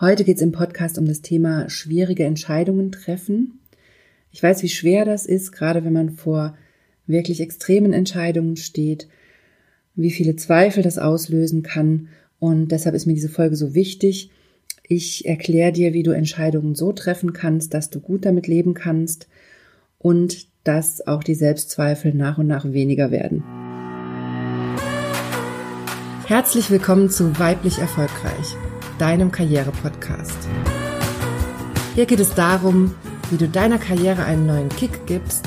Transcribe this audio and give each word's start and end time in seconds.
Heute 0.00 0.22
geht 0.22 0.36
es 0.36 0.42
im 0.42 0.52
Podcast 0.52 0.96
um 0.96 1.06
das 1.06 1.22
Thema 1.22 1.68
schwierige 1.68 2.22
Entscheidungen 2.22 2.92
treffen. 2.92 3.58
Ich 4.30 4.40
weiß, 4.40 4.62
wie 4.62 4.68
schwer 4.68 5.04
das 5.04 5.26
ist, 5.26 5.50
gerade 5.50 5.84
wenn 5.84 5.92
man 5.92 6.10
vor 6.10 6.56
wirklich 7.08 7.40
extremen 7.40 7.92
Entscheidungen 7.92 8.56
steht, 8.56 9.08
wie 9.96 10.12
viele 10.12 10.36
Zweifel 10.36 10.84
das 10.84 10.98
auslösen 10.98 11.64
kann. 11.64 12.10
Und 12.38 12.68
deshalb 12.68 12.94
ist 12.94 13.06
mir 13.06 13.14
diese 13.14 13.28
Folge 13.28 13.56
so 13.56 13.74
wichtig. 13.74 14.30
Ich 14.86 15.26
erkläre 15.26 15.72
dir, 15.72 15.92
wie 15.94 16.04
du 16.04 16.12
Entscheidungen 16.12 16.76
so 16.76 16.92
treffen 16.92 17.32
kannst, 17.32 17.74
dass 17.74 17.90
du 17.90 17.98
gut 17.98 18.24
damit 18.24 18.46
leben 18.46 18.74
kannst 18.74 19.26
und 19.98 20.46
dass 20.62 21.04
auch 21.08 21.24
die 21.24 21.34
Selbstzweifel 21.34 22.14
nach 22.14 22.38
und 22.38 22.46
nach 22.46 22.72
weniger 22.72 23.10
werden. 23.10 23.42
Herzlich 26.28 26.70
willkommen 26.70 27.10
zu 27.10 27.36
Weiblich 27.40 27.78
Erfolgreich 27.78 28.54
deinem 28.98 29.30
Karriere-Podcast. 29.30 30.48
Hier 31.94 32.06
geht 32.06 32.20
es 32.20 32.34
darum, 32.34 32.94
wie 33.30 33.36
du 33.36 33.48
deiner 33.48 33.78
Karriere 33.78 34.24
einen 34.24 34.46
neuen 34.46 34.68
Kick 34.68 35.06
gibst 35.06 35.46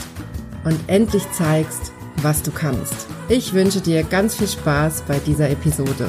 und 0.64 0.80
endlich 0.88 1.30
zeigst, 1.32 1.92
was 2.22 2.42
du 2.42 2.52
kannst. 2.52 3.08
Ich 3.30 3.54
wünsche 3.54 3.82
dir 3.82 4.04
ganz 4.04 4.36
viel 4.36 4.48
Spaß 4.48 5.04
bei 5.08 5.20
dieser 5.20 5.50
Episode. 5.50 6.08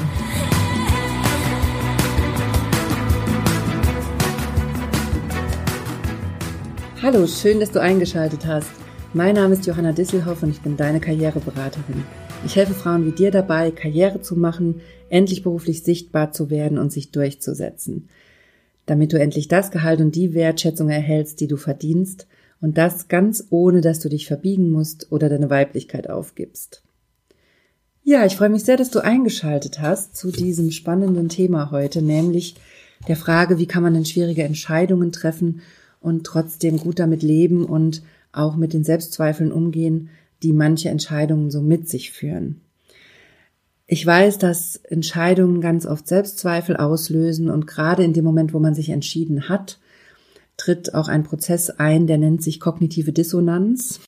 Hallo, 7.01 7.27
schön, 7.27 7.59
dass 7.59 7.71
du 7.71 7.81
eingeschaltet 7.81 8.45
hast. 8.47 8.71
Mein 9.13 9.35
Name 9.35 9.55
ist 9.55 9.65
Johanna 9.65 9.91
Disselhoff 9.91 10.41
und 10.43 10.51
ich 10.51 10.61
bin 10.61 10.77
deine 10.77 11.01
Karriereberaterin. 11.01 12.03
Ich 12.45 12.57
helfe 12.57 12.73
Frauen 12.73 13.05
wie 13.05 13.11
dir 13.11 13.31
dabei, 13.31 13.71
Karriere 13.71 14.21
zu 14.21 14.35
machen, 14.35 14.81
endlich 15.09 15.43
beruflich 15.43 15.83
sichtbar 15.83 16.33
zu 16.33 16.49
werden 16.49 16.77
und 16.77 16.91
sich 16.91 17.11
durchzusetzen. 17.11 18.09
Damit 18.85 19.13
du 19.13 19.19
endlich 19.19 19.47
das 19.47 19.71
Gehalt 19.71 20.01
und 20.01 20.13
die 20.13 20.33
Wertschätzung 20.33 20.89
erhältst, 20.89 21.39
die 21.39 21.47
du 21.47 21.55
verdienst 21.55 22.27
und 22.59 22.77
das 22.77 23.07
ganz 23.07 23.47
ohne, 23.49 23.79
dass 23.79 23.99
du 23.99 24.09
dich 24.09 24.27
verbiegen 24.27 24.71
musst 24.71 25.11
oder 25.11 25.29
deine 25.29 25.49
Weiblichkeit 25.49 26.09
aufgibst. 26.09 26.83
Ja, 28.03 28.25
ich 28.25 28.35
freue 28.35 28.49
mich 28.49 28.65
sehr, 28.65 28.75
dass 28.75 28.91
du 28.91 28.99
eingeschaltet 28.99 29.79
hast 29.79 30.17
zu 30.17 30.29
diesem 30.29 30.71
spannenden 30.71 31.29
Thema 31.29 31.71
heute, 31.71 32.01
nämlich 32.01 32.55
der 33.07 33.15
Frage, 33.15 33.57
wie 33.57 33.67
kann 33.67 33.83
man 33.83 33.93
denn 33.93 34.05
schwierige 34.05 34.43
Entscheidungen 34.43 35.13
treffen 35.13 35.61
und 36.01 36.25
trotzdem 36.25 36.77
gut 36.77 36.99
damit 36.99 37.23
leben 37.23 37.63
und 37.63 38.03
auch 38.33 38.57
mit 38.57 38.73
den 38.73 38.83
Selbstzweifeln 38.83 39.53
umgehen, 39.53 40.09
die 40.43 40.53
manche 40.53 40.89
Entscheidungen 40.89 41.49
so 41.49 41.61
mit 41.61 41.89
sich 41.89 42.11
führen. 42.11 42.61
Ich 43.87 44.05
weiß, 44.05 44.37
dass 44.37 44.77
Entscheidungen 44.77 45.61
ganz 45.61 45.85
oft 45.85 46.07
Selbstzweifel 46.07 46.77
auslösen 46.77 47.49
und 47.49 47.67
gerade 47.67 48.03
in 48.03 48.13
dem 48.13 48.23
Moment, 48.23 48.53
wo 48.53 48.59
man 48.59 48.73
sich 48.73 48.89
entschieden 48.89 49.49
hat, 49.49 49.79
tritt 50.57 50.93
auch 50.93 51.07
ein 51.07 51.23
Prozess 51.23 51.69
ein, 51.69 52.07
der 52.07 52.17
nennt 52.17 52.41
sich 52.41 52.59
kognitive 52.59 53.11
Dissonanz. 53.11 53.99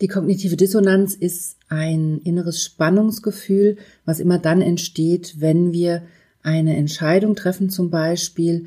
Die 0.00 0.08
kognitive 0.08 0.56
Dissonanz 0.56 1.14
ist 1.14 1.56
ein 1.68 2.20
inneres 2.24 2.62
Spannungsgefühl, 2.62 3.76
was 4.04 4.20
immer 4.20 4.38
dann 4.38 4.62
entsteht, 4.62 5.36
wenn 5.38 5.72
wir 5.72 6.02
eine 6.42 6.76
Entscheidung 6.76 7.34
treffen 7.34 7.68
zum 7.68 7.90
Beispiel, 7.90 8.66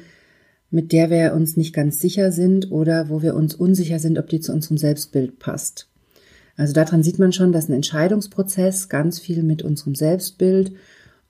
mit 0.70 0.92
der 0.92 1.10
wir 1.10 1.34
uns 1.34 1.58
nicht 1.58 1.74
ganz 1.74 2.00
sicher 2.00 2.32
sind 2.32 2.72
oder 2.72 3.10
wo 3.10 3.22
wir 3.22 3.36
uns 3.36 3.56
unsicher 3.56 4.00
sind, 4.00 4.20
ob 4.20 4.28
die 4.28 4.40
zu 4.40 4.54
unserem 4.54 4.78
Selbstbild 4.78 5.40
passt. 5.40 5.91
Also 6.58 6.74
daran 6.74 7.04
sieht 7.04 7.20
man 7.20 7.34
schon, 7.34 7.52
dass 7.52 7.70
ein 7.70 7.74
Entscheidungsprozess 7.74 8.90
ganz 8.90 9.20
viel 9.20 9.44
mit 9.44 9.64
unserem 9.64 9.96
Selbstbild 9.96 10.74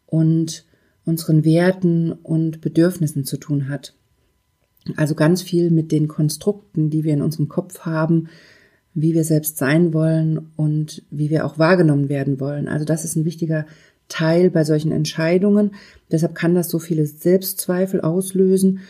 und 0.06 0.66
unseren 1.06 1.46
Werten 1.46 2.12
und 2.12 2.62
Bedürfnissen 2.62 3.26
zu 3.26 3.38
tun 3.38 3.70
hat. 3.70 3.94
Also 4.98 5.16
ganz 5.16 5.42
viel 5.42 5.70
mit 5.70 5.92
den 5.92 6.08
Konstrukten, 6.08 6.90
die 6.90 7.04
wir 7.04 7.14
in 7.14 7.22
unserem 7.22 7.48
Kopf 7.48 7.82
haben, 7.82 8.30
wie 8.94 9.14
wir 9.14 9.24
selbst 9.24 9.58
sein 9.58 9.94
wollen 9.94 10.52
und 10.58 11.04
wie 11.12 11.30
wir 11.30 11.46
auch 11.46 11.58
wahrgenommen 11.58 12.10
werden 12.10 12.40
wollen. 12.40 12.68
Also 12.68 12.84
das 12.84 13.06
ist 13.06 13.16
ein 13.16 13.26
wichtiger 13.26 13.66
Teil 14.10 14.50
bei 14.50 14.66
solchen 14.66 14.92
Entscheidungen. 14.92 15.72
Deshalb 16.12 16.36
kann 16.36 16.56
das 16.56 16.70
so 16.70 16.80
viele 16.80 17.06
Selbstzweifel 17.06 18.02
auslösen 18.02 18.82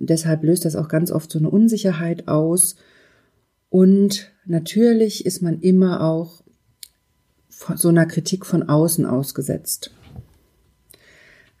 Deshalb 0.00 0.44
löst 0.44 0.64
das 0.64 0.76
auch 0.76 0.88
ganz 0.88 1.10
oft 1.10 1.30
so 1.30 1.38
eine 1.38 1.50
Unsicherheit 1.50 2.28
aus. 2.28 2.76
Und 3.70 4.32
natürlich 4.46 5.26
ist 5.26 5.42
man 5.42 5.60
immer 5.60 6.02
auch 6.02 6.42
so 7.76 7.88
einer 7.88 8.06
Kritik 8.06 8.46
von 8.46 8.68
außen 8.68 9.04
ausgesetzt. 9.04 9.90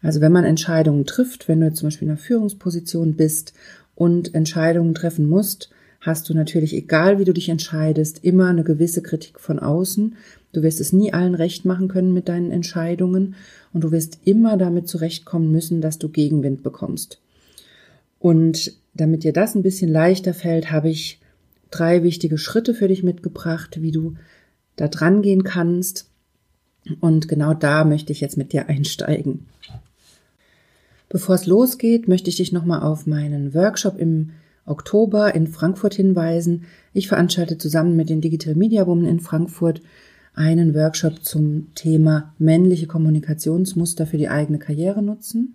Also 0.00 0.20
wenn 0.20 0.32
man 0.32 0.44
Entscheidungen 0.44 1.06
trifft, 1.06 1.48
wenn 1.48 1.60
du 1.60 1.72
zum 1.72 1.88
Beispiel 1.88 2.06
in 2.06 2.12
einer 2.12 2.18
Führungsposition 2.18 3.16
bist 3.16 3.52
und 3.94 4.34
Entscheidungen 4.34 4.94
treffen 4.94 5.28
musst, 5.28 5.70
hast 6.00 6.28
du 6.28 6.34
natürlich, 6.34 6.74
egal 6.74 7.18
wie 7.18 7.24
du 7.24 7.32
dich 7.32 7.48
entscheidest, 7.48 8.24
immer 8.24 8.48
eine 8.48 8.62
gewisse 8.62 9.02
Kritik 9.02 9.40
von 9.40 9.58
außen. 9.58 10.16
Du 10.52 10.62
wirst 10.62 10.80
es 10.80 10.92
nie 10.92 11.12
allen 11.12 11.34
recht 11.34 11.64
machen 11.64 11.88
können 11.88 12.14
mit 12.14 12.28
deinen 12.28 12.52
Entscheidungen 12.52 13.34
und 13.72 13.82
du 13.82 13.90
wirst 13.90 14.20
immer 14.24 14.56
damit 14.56 14.88
zurechtkommen 14.88 15.50
müssen, 15.50 15.80
dass 15.80 15.98
du 15.98 16.08
Gegenwind 16.08 16.62
bekommst. 16.62 17.20
Und 18.20 18.76
damit 18.94 19.24
dir 19.24 19.32
das 19.32 19.54
ein 19.54 19.62
bisschen 19.62 19.90
leichter 19.90 20.34
fällt, 20.34 20.70
habe 20.70 20.88
ich 20.88 21.20
drei 21.70 22.02
wichtige 22.02 22.38
Schritte 22.38 22.74
für 22.74 22.88
dich 22.88 23.02
mitgebracht, 23.02 23.80
wie 23.82 23.92
du 23.92 24.14
da 24.76 24.88
dran 24.88 25.22
gehen 25.22 25.44
kannst. 25.44 26.06
Und 27.00 27.28
genau 27.28 27.54
da 27.54 27.84
möchte 27.84 28.12
ich 28.12 28.20
jetzt 28.20 28.36
mit 28.36 28.52
dir 28.52 28.68
einsteigen. 28.68 29.46
Bevor 31.08 31.34
es 31.34 31.46
losgeht, 31.46 32.08
möchte 32.08 32.30
ich 32.30 32.36
dich 32.36 32.52
nochmal 32.52 32.82
auf 32.82 33.06
meinen 33.06 33.54
Workshop 33.54 33.98
im 33.98 34.30
Oktober 34.66 35.34
in 35.34 35.46
Frankfurt 35.46 35.94
hinweisen. 35.94 36.64
Ich 36.92 37.08
veranstalte 37.08 37.56
zusammen 37.56 37.96
mit 37.96 38.10
den 38.10 38.20
Digital 38.20 38.54
Media 38.54 38.86
Women 38.86 39.06
in 39.06 39.20
Frankfurt 39.20 39.80
einen 40.34 40.74
Workshop 40.74 41.24
zum 41.24 41.74
Thema 41.74 42.34
männliche 42.38 42.86
Kommunikationsmuster 42.86 44.06
für 44.06 44.18
die 44.18 44.28
eigene 44.28 44.58
Karriere 44.58 45.02
nutzen. 45.02 45.54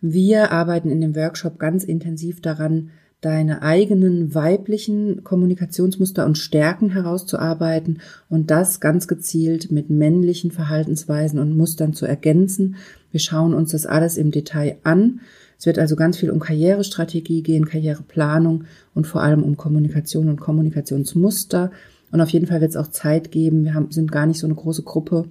Wir 0.00 0.50
arbeiten 0.50 0.90
in 0.90 1.00
dem 1.00 1.14
Workshop 1.14 1.58
ganz 1.60 1.84
intensiv 1.84 2.40
daran, 2.40 2.90
deine 3.22 3.62
eigenen 3.62 4.34
weiblichen 4.34 5.22
Kommunikationsmuster 5.22 6.26
und 6.26 6.36
Stärken 6.36 6.90
herauszuarbeiten 6.90 8.00
und 8.28 8.50
das 8.50 8.80
ganz 8.80 9.06
gezielt 9.06 9.70
mit 9.70 9.90
männlichen 9.90 10.50
Verhaltensweisen 10.50 11.38
und 11.38 11.56
Mustern 11.56 11.94
zu 11.94 12.04
ergänzen. 12.04 12.74
Wir 13.12 13.20
schauen 13.20 13.54
uns 13.54 13.70
das 13.70 13.86
alles 13.86 14.16
im 14.16 14.32
Detail 14.32 14.76
an. 14.82 15.20
Es 15.56 15.66
wird 15.66 15.78
also 15.78 15.94
ganz 15.94 16.18
viel 16.18 16.30
um 16.30 16.40
Karrierestrategie 16.40 17.42
gehen, 17.42 17.64
Karriereplanung 17.64 18.64
und 18.92 19.06
vor 19.06 19.22
allem 19.22 19.44
um 19.44 19.56
Kommunikation 19.56 20.28
und 20.28 20.40
Kommunikationsmuster. 20.40 21.70
Und 22.10 22.20
auf 22.20 22.30
jeden 22.30 22.46
Fall 22.46 22.60
wird 22.60 22.72
es 22.72 22.76
auch 22.76 22.88
Zeit 22.88 23.30
geben. 23.30 23.62
Wir 23.64 23.74
haben, 23.74 23.92
sind 23.92 24.10
gar 24.10 24.26
nicht 24.26 24.40
so 24.40 24.48
eine 24.48 24.56
große 24.56 24.82
Gruppe 24.82 25.28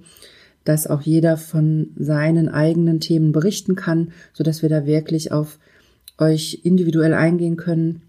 dass 0.64 0.86
auch 0.86 1.00
jeder 1.00 1.36
von 1.36 1.88
seinen 1.96 2.48
eigenen 2.48 3.00
Themen 3.00 3.32
berichten 3.32 3.74
kann, 3.74 4.12
so 4.32 4.44
dass 4.44 4.62
wir 4.62 4.68
da 4.68 4.86
wirklich 4.86 5.32
auf 5.32 5.58
euch 6.22 6.60
individuell 6.64 7.14
eingehen 7.14 7.56
können. 7.56 8.02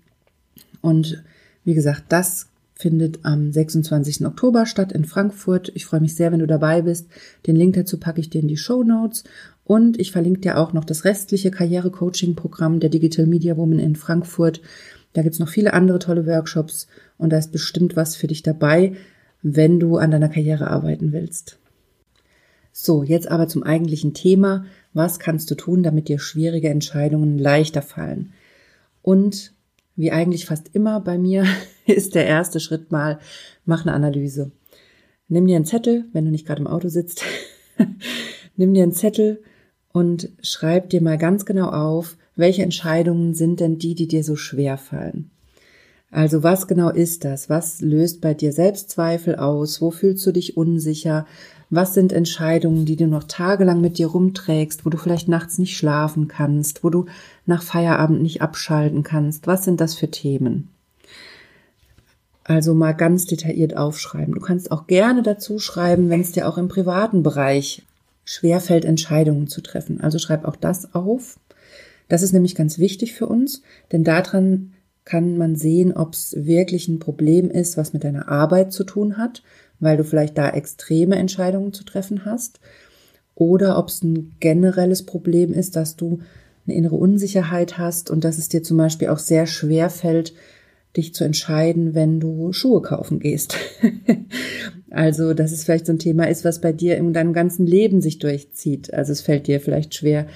Und 0.81 1.23
wie 1.63 1.73
gesagt, 1.73 2.05
das 2.09 2.47
findet 2.75 3.23
am 3.23 3.51
26. 3.51 4.25
Oktober 4.25 4.65
statt 4.65 4.91
in 4.91 5.05
Frankfurt. 5.05 5.71
Ich 5.75 5.85
freue 5.85 6.01
mich 6.01 6.15
sehr, 6.15 6.31
wenn 6.31 6.39
du 6.39 6.47
dabei 6.47 6.81
bist. 6.81 7.07
Den 7.47 7.55
Link 7.55 7.75
dazu 7.75 7.97
packe 7.97 8.19
ich 8.19 8.29
dir 8.29 8.41
in 8.41 8.47
die 8.47 8.57
Show 8.57 8.83
Notes. 8.83 9.23
Und 9.63 9.99
ich 9.99 10.11
verlinke 10.11 10.41
dir 10.41 10.57
auch 10.57 10.73
noch 10.73 10.83
das 10.83 11.05
restliche 11.05 11.51
Karriere-Coaching-Programm 11.51 12.79
der 12.79 12.89
Digital 12.89 13.25
Media 13.25 13.55
Woman 13.55 13.79
in 13.79 13.95
Frankfurt. 13.95 14.61
Da 15.13 15.21
gibt's 15.21 15.39
noch 15.39 15.47
viele 15.47 15.73
andere 15.73 15.99
tolle 15.99 16.25
Workshops 16.25 16.87
und 17.17 17.31
da 17.31 17.37
ist 17.37 17.51
bestimmt 17.51 17.95
was 17.95 18.15
für 18.15 18.27
dich 18.27 18.43
dabei, 18.43 18.95
wenn 19.41 19.79
du 19.79 19.97
an 19.97 20.11
deiner 20.11 20.29
Karriere 20.29 20.67
arbeiten 20.69 21.13
willst. 21.13 21.57
So, 22.75 23.03
jetzt 23.03 23.29
aber 23.29 23.47
zum 23.47 23.61
eigentlichen 23.61 24.15
Thema. 24.15 24.65
Was 24.93 25.19
kannst 25.19 25.49
du 25.51 25.55
tun, 25.55 25.83
damit 25.83 26.09
dir 26.09 26.19
schwierige 26.19 26.69
Entscheidungen 26.69 27.37
leichter 27.37 27.83
fallen? 27.83 28.33
Und 29.03 29.53
wie 29.95 30.11
eigentlich 30.11 30.47
fast 30.47 30.71
immer 30.73 30.99
bei 30.99 31.19
mir 31.19 31.45
ist 31.85 32.15
der 32.15 32.25
erste 32.25 32.59
Schritt 32.59 32.91
mal, 32.91 33.19
mach 33.63 33.85
eine 33.85 33.93
Analyse. 33.93 34.51
Nimm 35.27 35.45
dir 35.45 35.55
einen 35.55 35.65
Zettel, 35.65 36.05
wenn 36.13 36.25
du 36.25 36.31
nicht 36.31 36.47
gerade 36.47 36.61
im 36.61 36.67
Auto 36.67 36.89
sitzt. 36.89 37.23
Nimm 38.55 38.73
dir 38.73 38.83
einen 38.83 38.91
Zettel 38.91 39.43
und 39.91 40.29
schreib 40.41 40.89
dir 40.89 41.01
mal 41.01 41.19
ganz 41.19 41.45
genau 41.45 41.69
auf, 41.69 42.17
welche 42.35 42.63
Entscheidungen 42.63 43.35
sind 43.35 43.59
denn 43.59 43.77
die, 43.77 43.93
die 43.93 44.07
dir 44.07 44.23
so 44.23 44.35
schwer 44.35 44.77
fallen. 44.77 45.29
Also 46.09 46.43
was 46.43 46.67
genau 46.67 46.89
ist 46.89 47.25
das? 47.25 47.49
Was 47.49 47.81
löst 47.81 48.21
bei 48.21 48.33
dir 48.33 48.51
Selbstzweifel 48.51 49.35
aus? 49.35 49.81
Wo 49.81 49.89
fühlst 49.89 50.25
du 50.25 50.31
dich 50.31 50.57
unsicher? 50.57 51.25
Was 51.75 51.95
sind 51.95 52.13
Entscheidungen, 52.13 52.85
die 52.85 52.95
du 52.95 53.07
noch 53.07 53.23
tagelang 53.23 53.81
mit 53.81 53.97
dir 53.97 54.05
rumträgst, 54.05 54.85
wo 54.85 54.91
du 54.91 54.99
vielleicht 54.99 55.27
nachts 55.27 55.57
nicht 55.57 55.75
schlafen 55.75 56.27
kannst, 56.27 56.83
wo 56.83 56.91
du 56.91 57.07
nach 57.47 57.63
Feierabend 57.63 58.21
nicht 58.21 58.43
abschalten 58.43 59.01
kannst? 59.01 59.47
Was 59.47 59.63
sind 59.63 59.81
das 59.81 59.95
für 59.95 60.11
Themen? 60.11 60.69
Also 62.43 62.75
mal 62.75 62.91
ganz 62.91 63.25
detailliert 63.25 63.75
aufschreiben. 63.75 64.35
Du 64.35 64.39
kannst 64.39 64.69
auch 64.69 64.85
gerne 64.85 65.23
dazu 65.23 65.57
schreiben, 65.57 66.11
wenn 66.11 66.21
es 66.21 66.31
dir 66.31 66.47
auch 66.47 66.59
im 66.59 66.67
privaten 66.67 67.23
Bereich 67.23 67.81
schwerfällt, 68.23 68.85
Entscheidungen 68.85 69.47
zu 69.47 69.61
treffen. 69.61 69.99
Also 69.99 70.19
schreib 70.19 70.45
auch 70.45 70.55
das 70.55 70.93
auf. 70.93 71.39
Das 72.07 72.21
ist 72.21 72.33
nämlich 72.33 72.53
ganz 72.53 72.77
wichtig 72.77 73.13
für 73.13 73.25
uns, 73.25 73.63
denn 73.91 74.03
daran 74.03 74.73
kann 75.05 75.37
man 75.37 75.55
sehen, 75.55 75.91
ob 75.91 76.13
es 76.13 76.35
wirklich 76.37 76.87
ein 76.87 76.99
Problem 76.99 77.49
ist, 77.49 77.77
was 77.77 77.93
mit 77.93 78.03
deiner 78.03 78.29
Arbeit 78.29 78.71
zu 78.71 78.83
tun 78.83 79.17
hat, 79.17 79.41
weil 79.83 79.97
du 79.97 80.03
vielleicht 80.03 80.37
da 80.37 80.49
extreme 80.49 81.15
Entscheidungen 81.15 81.73
zu 81.73 81.83
treffen 81.83 82.25
hast, 82.25 82.59
oder 83.35 83.77
ob 83.77 83.89
es 83.89 84.03
ein 84.03 84.35
generelles 84.39 85.05
Problem 85.05 85.53
ist, 85.53 85.75
dass 85.75 85.95
du 85.95 86.19
eine 86.65 86.75
innere 86.75 86.95
Unsicherheit 86.95 87.77
hast 87.77 88.09
und 88.09 88.23
dass 88.23 88.37
es 88.37 88.49
dir 88.49 88.63
zum 88.63 88.77
Beispiel 88.77 89.09
auch 89.09 89.17
sehr 89.17 89.47
schwer 89.47 89.89
fällt, 89.89 90.33
dich 90.95 91.13
zu 91.13 91.23
entscheiden, 91.23 91.95
wenn 91.95 92.19
du 92.19 92.53
Schuhe 92.53 92.81
kaufen 92.81 93.19
gehst. 93.19 93.57
also, 94.91 95.33
dass 95.33 95.51
es 95.51 95.63
vielleicht 95.63 95.87
so 95.87 95.93
ein 95.93 95.99
Thema 95.99 96.25
ist, 96.25 96.45
was 96.45 96.61
bei 96.61 96.71
dir 96.71 96.97
in 96.97 97.13
deinem 97.13 97.33
ganzen 97.33 97.65
Leben 97.65 97.99
sich 97.99 98.19
durchzieht. 98.19 98.93
Also 98.93 99.11
es 99.11 99.21
fällt 99.21 99.47
dir 99.47 99.59
vielleicht 99.59 99.95
schwer, 99.95 100.27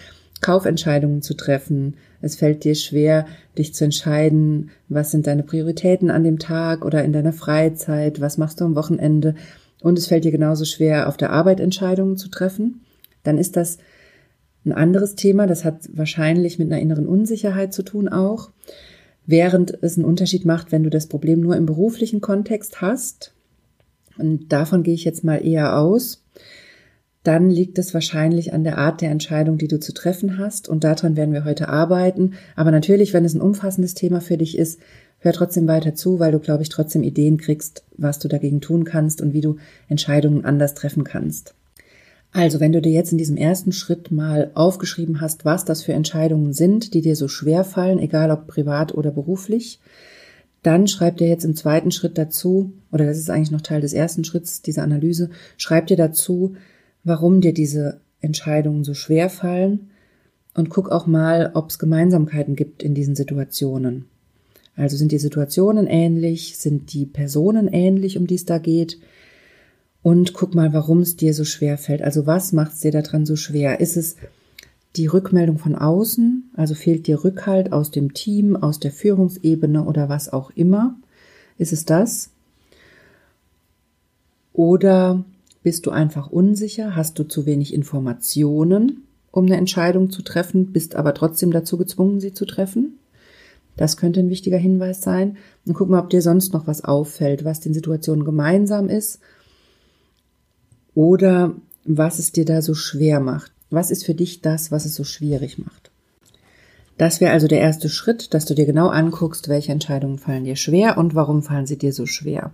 Kaufentscheidungen 0.41 1.21
zu 1.21 1.35
treffen. 1.35 1.95
Es 2.21 2.35
fällt 2.35 2.63
dir 2.63 2.75
schwer, 2.75 3.25
dich 3.57 3.73
zu 3.73 3.85
entscheiden, 3.85 4.71
was 4.89 5.11
sind 5.11 5.27
deine 5.27 5.43
Prioritäten 5.43 6.09
an 6.09 6.23
dem 6.23 6.39
Tag 6.39 6.85
oder 6.85 7.03
in 7.03 7.13
deiner 7.13 7.33
Freizeit, 7.33 8.21
was 8.21 8.37
machst 8.37 8.59
du 8.59 8.65
am 8.65 8.75
Wochenende. 8.75 9.35
Und 9.81 9.97
es 9.97 10.07
fällt 10.07 10.25
dir 10.25 10.31
genauso 10.31 10.65
schwer, 10.65 11.07
auf 11.07 11.17
der 11.17 11.31
Arbeit 11.31 11.59
Entscheidungen 11.59 12.17
zu 12.17 12.29
treffen. 12.29 12.81
Dann 13.23 13.37
ist 13.37 13.55
das 13.55 13.77
ein 14.65 14.71
anderes 14.71 15.15
Thema. 15.15 15.47
Das 15.47 15.63
hat 15.63 15.89
wahrscheinlich 15.93 16.59
mit 16.59 16.71
einer 16.71 16.81
inneren 16.81 17.07
Unsicherheit 17.07 17.73
zu 17.73 17.83
tun 17.83 18.09
auch 18.09 18.51
während 19.27 19.77
es 19.83 19.97
einen 19.97 20.05
Unterschied 20.05 20.45
macht, 20.45 20.71
wenn 20.71 20.83
du 20.83 20.89
das 20.89 21.05
Problem 21.05 21.41
nur 21.41 21.55
im 21.55 21.67
beruflichen 21.67 22.21
Kontext 22.21 22.81
hast. 22.81 23.33
Und 24.17 24.51
davon 24.51 24.81
gehe 24.81 24.95
ich 24.95 25.03
jetzt 25.03 25.23
mal 25.23 25.45
eher 25.45 25.77
aus. 25.77 26.23
Dann 27.27 27.49
liegt 27.49 27.77
es 27.77 27.93
wahrscheinlich 27.93 28.53
an 28.53 28.63
der 28.63 28.77
Art 28.77 29.01
der 29.01 29.11
Entscheidung, 29.11 29.57
die 29.57 29.67
du 29.67 29.81
zu 29.81 29.93
treffen 29.93 30.37
hast. 30.37 30.69
Und 30.69 30.85
daran 30.85 31.17
werden 31.17 31.33
wir 31.33 31.43
heute 31.43 31.67
arbeiten. 31.67 32.35
Aber 32.55 32.71
natürlich, 32.71 33.13
wenn 33.13 33.25
es 33.25 33.33
ein 33.33 33.41
umfassendes 33.41 33.95
Thema 33.95 34.21
für 34.21 34.37
dich 34.37 34.57
ist, 34.57 34.79
hör 35.19 35.33
trotzdem 35.33 35.67
weiter 35.67 35.93
zu, 35.93 36.19
weil 36.19 36.31
du, 36.31 36.39
glaube 36.39 36.63
ich, 36.63 36.69
trotzdem 36.69 37.03
Ideen 37.03 37.37
kriegst, 37.37 37.83
was 37.97 38.19
du 38.19 38.29
dagegen 38.29 38.61
tun 38.61 38.85
kannst 38.85 39.19
und 39.19 39.33
wie 39.33 39.41
du 39.41 39.57
Entscheidungen 39.89 40.45
anders 40.45 40.73
treffen 40.73 41.03
kannst. 41.03 41.53
Also, 42.31 42.61
wenn 42.61 42.71
du 42.71 42.81
dir 42.81 42.93
jetzt 42.93 43.11
in 43.11 43.17
diesem 43.17 43.35
ersten 43.35 43.73
Schritt 43.73 44.09
mal 44.09 44.51
aufgeschrieben 44.53 45.19
hast, 45.19 45.43
was 45.43 45.65
das 45.65 45.83
für 45.83 45.91
Entscheidungen 45.91 46.53
sind, 46.53 46.93
die 46.93 47.01
dir 47.01 47.17
so 47.17 47.27
schwer 47.27 47.65
fallen, 47.65 47.99
egal 47.99 48.31
ob 48.31 48.47
privat 48.47 48.95
oder 48.95 49.11
beruflich, 49.11 49.81
dann 50.63 50.87
schreib 50.87 51.17
dir 51.17 51.27
jetzt 51.27 51.43
im 51.43 51.57
zweiten 51.57 51.91
Schritt 51.91 52.17
dazu, 52.17 52.71
oder 52.89 53.05
das 53.05 53.17
ist 53.17 53.29
eigentlich 53.29 53.51
noch 53.51 53.59
Teil 53.59 53.81
des 53.81 53.91
ersten 53.91 54.23
Schritts 54.23 54.61
dieser 54.61 54.83
Analyse, 54.83 55.29
schreib 55.57 55.87
dir 55.87 55.97
dazu, 55.97 56.55
warum 57.07 57.41
dir 57.41 57.53
diese 57.53 58.01
Entscheidungen 58.19 58.83
so 58.83 58.93
schwer 58.93 59.29
fallen 59.29 59.89
und 60.53 60.69
guck 60.69 60.89
auch 60.89 61.07
mal, 61.07 61.51
ob 61.53 61.69
es 61.69 61.79
Gemeinsamkeiten 61.79 62.55
gibt 62.55 62.83
in 62.83 62.93
diesen 62.93 63.15
Situationen. 63.15 64.05
Also 64.75 64.97
sind 64.97 65.11
die 65.11 65.19
Situationen 65.19 65.87
ähnlich, 65.87 66.57
sind 66.57 66.93
die 66.93 67.05
Personen 67.05 67.67
ähnlich, 67.67 68.17
um 68.17 68.27
die 68.27 68.35
es 68.35 68.45
da 68.45 68.57
geht, 68.57 68.99
und 70.03 70.33
guck 70.33 70.53
mal, 70.53 70.73
warum 70.73 70.99
es 70.99 71.15
dir 71.15 71.33
so 71.33 71.43
schwer 71.43 71.77
fällt. 71.77 72.01
Also 72.01 72.25
was 72.27 72.53
macht 72.53 72.73
es 72.73 72.79
dir 72.81 72.91
daran 72.91 73.25
so 73.25 73.35
schwer? 73.35 73.79
Ist 73.79 73.97
es 73.97 74.15
die 74.95 75.07
Rückmeldung 75.07 75.57
von 75.57 75.75
außen? 75.75 76.51
Also 76.55 76.75
fehlt 76.75 77.07
dir 77.07 77.23
Rückhalt 77.23 77.73
aus 77.73 77.91
dem 77.91 78.13
Team, 78.13 78.55
aus 78.55 78.79
der 78.79 78.91
Führungsebene 78.91 79.83
oder 79.83 80.09
was 80.09 80.31
auch 80.31 80.51
immer? 80.51 80.95
Ist 81.57 81.73
es 81.73 81.85
das? 81.85 82.29
Oder 84.53 85.25
bist 85.67 85.85
du 85.85 85.91
einfach 85.91 86.29
unsicher? 86.29 86.95
Hast 86.95 87.19
du 87.19 87.25
zu 87.25 87.45
wenig 87.45 87.73
Informationen, 87.73 89.03
um 89.31 89.47
eine 89.47 89.57
Entscheidung 89.57 90.09
zu 90.09 90.21
treffen, 90.21 90.71
bist 90.71 90.95
aber 90.95 91.13
trotzdem 91.13 91.51
dazu 91.51 91.77
gezwungen, 91.77 92.21
sie 92.21 92.31
zu 92.31 92.45
treffen? 92.45 92.99
Das 93.75 93.97
könnte 93.97 94.21
ein 94.21 94.29
wichtiger 94.29 94.57
Hinweis 94.57 95.01
sein. 95.01 95.35
Und 95.65 95.73
guck 95.73 95.89
mal, 95.89 95.99
ob 95.99 96.09
dir 96.09 96.21
sonst 96.21 96.53
noch 96.53 96.67
was 96.67 96.85
auffällt, 96.85 97.43
was 97.43 97.59
den 97.59 97.73
Situationen 97.73 98.23
gemeinsam 98.23 98.87
ist 98.87 99.19
oder 100.95 101.53
was 101.83 102.17
es 102.17 102.31
dir 102.31 102.45
da 102.45 102.61
so 102.61 102.73
schwer 102.73 103.19
macht. 103.19 103.51
Was 103.69 103.91
ist 103.91 104.05
für 104.05 104.15
dich 104.15 104.39
das, 104.39 104.71
was 104.71 104.85
es 104.85 104.95
so 104.95 105.03
schwierig 105.03 105.57
macht? 105.57 105.91
Das 106.97 107.19
wäre 107.19 107.33
also 107.33 107.49
der 107.49 107.59
erste 107.59 107.89
Schritt, 107.89 108.33
dass 108.33 108.45
du 108.45 108.53
dir 108.53 108.65
genau 108.65 108.87
anguckst, 108.87 109.49
welche 109.49 109.73
Entscheidungen 109.73 110.17
fallen 110.17 110.45
dir 110.45 110.55
schwer 110.55 110.97
und 110.97 111.13
warum 111.13 111.43
fallen 111.43 111.65
sie 111.65 111.77
dir 111.77 111.91
so 111.91 112.05
schwer. 112.05 112.53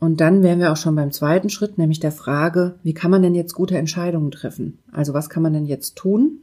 Und 0.00 0.22
dann 0.22 0.42
wären 0.42 0.60
wir 0.60 0.72
auch 0.72 0.78
schon 0.78 0.96
beim 0.96 1.12
zweiten 1.12 1.50
Schritt, 1.50 1.76
nämlich 1.76 2.00
der 2.00 2.10
Frage, 2.10 2.76
wie 2.82 2.94
kann 2.94 3.10
man 3.10 3.22
denn 3.22 3.34
jetzt 3.34 3.54
gute 3.54 3.76
Entscheidungen 3.76 4.30
treffen? 4.30 4.78
Also 4.92 5.12
was 5.12 5.28
kann 5.28 5.42
man 5.42 5.52
denn 5.52 5.66
jetzt 5.66 5.94
tun, 5.96 6.38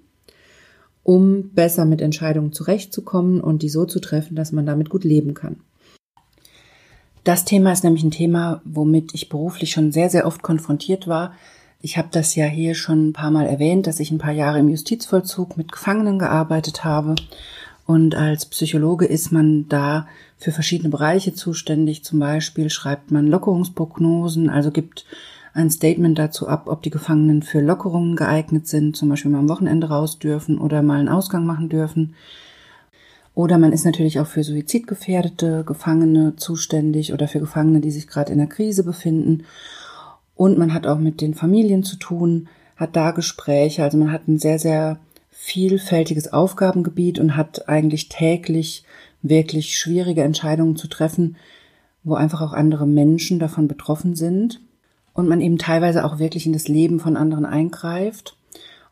um 1.01 1.49
besser 1.49 1.85
mit 1.85 2.01
Entscheidungen 2.01 2.53
zurechtzukommen 2.53 3.41
und 3.41 3.63
die 3.63 3.69
so 3.69 3.85
zu 3.85 3.99
treffen, 3.99 4.35
dass 4.35 4.51
man 4.51 4.67
damit 4.67 4.89
gut 4.91 5.03
leben 5.03 5.33
kann? 5.33 5.57
Das 7.23 7.45
Thema 7.45 7.73
ist 7.73 7.83
nämlich 7.83 8.03
ein 8.03 8.11
Thema, 8.11 8.61
womit 8.63 9.13
ich 9.15 9.27
beruflich 9.27 9.71
schon 9.71 9.91
sehr, 9.91 10.09
sehr 10.09 10.27
oft 10.27 10.43
konfrontiert 10.43 11.07
war. 11.07 11.33
Ich 11.81 11.97
habe 11.97 12.07
das 12.11 12.35
ja 12.35 12.45
hier 12.45 12.75
schon 12.75 13.09
ein 13.09 13.13
paar 13.13 13.31
Mal 13.31 13.47
erwähnt, 13.47 13.87
dass 13.87 13.99
ich 13.99 14.11
ein 14.11 14.17
paar 14.17 14.31
Jahre 14.31 14.59
im 14.59 14.69
Justizvollzug 14.69 15.57
mit 15.57 15.71
Gefangenen 15.71 16.19
gearbeitet 16.19 16.83
habe. 16.83 17.15
Und 17.87 18.15
als 18.15 18.45
Psychologe 18.45 19.05
ist 19.05 19.31
man 19.31 19.69
da 19.69 20.07
für 20.37 20.51
verschiedene 20.51 20.89
Bereiche 20.89 21.33
zuständig. 21.33 22.03
Zum 22.03 22.19
Beispiel 22.19 22.69
schreibt 22.69 23.11
man 23.11 23.27
Lockerungsprognosen, 23.27 24.49
also 24.49 24.71
gibt 24.71 25.05
ein 25.53 25.71
Statement 25.71 26.19
dazu 26.19 26.49
ab, 26.49 26.63
ob 26.67 26.83
die 26.83 26.89
Gefangenen 26.89 27.41
für 27.41 27.61
Lockerungen 27.61 28.17
geeignet 28.17 28.67
sind, 28.67 28.97
zum 28.97 29.07
Beispiel 29.07 29.31
mal 29.31 29.39
am 29.39 29.49
Wochenende 29.49 29.87
raus 29.87 30.19
dürfen 30.19 30.59
oder 30.59 30.83
mal 30.83 30.99
einen 30.99 31.07
Ausgang 31.07 31.45
machen 31.45 31.69
dürfen. 31.69 32.13
Oder 33.33 33.57
man 33.57 33.71
ist 33.71 33.85
natürlich 33.85 34.19
auch 34.19 34.27
für 34.27 34.43
suizidgefährdete 34.43 35.63
Gefangene 35.65 36.35
zuständig 36.35 37.13
oder 37.13 37.29
für 37.29 37.39
Gefangene, 37.39 37.79
die 37.79 37.91
sich 37.91 38.07
gerade 38.07 38.33
in 38.33 38.39
der 38.39 38.47
Krise 38.47 38.83
befinden. 38.83 39.45
Und 40.35 40.57
man 40.57 40.73
hat 40.73 40.85
auch 40.87 40.99
mit 40.99 41.21
den 41.21 41.35
Familien 41.35 41.83
zu 41.83 41.95
tun, 41.95 42.49
hat 42.75 42.97
da 42.97 43.11
Gespräche. 43.11 43.83
Also 43.83 43.97
man 43.97 44.11
hat 44.11 44.27
ein 44.27 44.39
sehr, 44.39 44.59
sehr 44.59 44.99
vielfältiges 45.39 46.33
Aufgabengebiet 46.33 47.19
und 47.19 47.37
hat 47.37 47.69
eigentlich 47.69 48.09
täglich 48.09 48.83
wirklich 49.21 49.77
schwierige 49.77 50.23
Entscheidungen 50.23 50.75
zu 50.75 50.87
treffen, 50.87 51.37
wo 52.03 52.15
einfach 52.15 52.41
auch 52.41 52.53
andere 52.53 52.87
Menschen 52.87 53.37
davon 53.37 53.67
betroffen 53.67 54.15
sind 54.15 54.59
und 55.13 55.29
man 55.29 55.39
eben 55.39 55.57
teilweise 55.57 56.03
auch 56.03 56.19
wirklich 56.19 56.47
in 56.47 56.53
das 56.53 56.67
Leben 56.67 56.99
von 56.99 57.15
anderen 57.15 57.45
eingreift. 57.45 58.35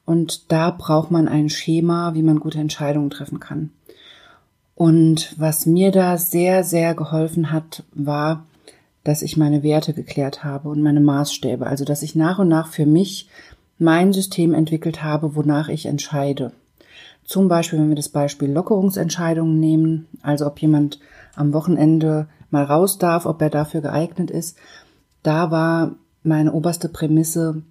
Und 0.06 0.52
da 0.52 0.70
braucht 0.70 1.10
man 1.10 1.28
ein 1.28 1.50
Schema, 1.50 2.14
wie 2.14 2.24
man 2.24 2.40
gute 2.40 2.60
Entscheidungen 2.60 3.10
treffen 3.10 3.40
kann. 3.40 3.72
Und 4.76 5.34
was 5.38 5.66
mir 5.66 5.92
da 5.92 6.18
sehr, 6.18 6.64
sehr 6.64 6.94
geholfen 6.94 7.52
hat, 7.52 7.84
war, 7.94 8.46
dass 9.04 9.24
ich 9.24 9.36
meine 9.36 9.64
Werte 9.64 9.94
geklärt 9.94 10.44
habe 10.44 10.70
und 10.70 10.82
meine 10.82 11.02
Maßstäbe. 11.02 11.66
Also, 11.66 11.86
dass 11.86 12.04
ich 12.04 12.16
nach 12.16 12.40
und 12.40 12.50
nach 12.50 12.68
für 12.68 12.86
mich 12.86 13.30
mein 13.78 14.14
System 14.14 14.54
entwickelt 14.54 15.04
habe, 15.04 15.36
wonach 15.36 15.70
ich 15.70 15.86
entscheide. 15.86 16.52
Zum 17.24 17.48
Beispiel, 17.48 17.80
wenn 17.80 17.90
wir 17.90 17.96
das 17.96 18.10
Beispiel 18.10 18.52
Lockerungsentscheidungen 18.52 19.60
nehmen, 19.60 20.08
also 20.22 20.46
ob 20.46 20.62
jemand 20.62 21.00
am 21.36 21.54
Wochenende 21.54 22.28
mal 22.52 22.64
raus 22.64 22.98
darf, 22.98 23.26
ob 23.26 23.42
er 23.42 23.50
dafür 23.50 23.82
geeignet 23.82 24.30
ist, 24.30 24.58
da 25.24 25.50
war 25.50 25.96
meine 26.24 26.54
oberste 26.54 26.88
Prämisse, 26.88 27.64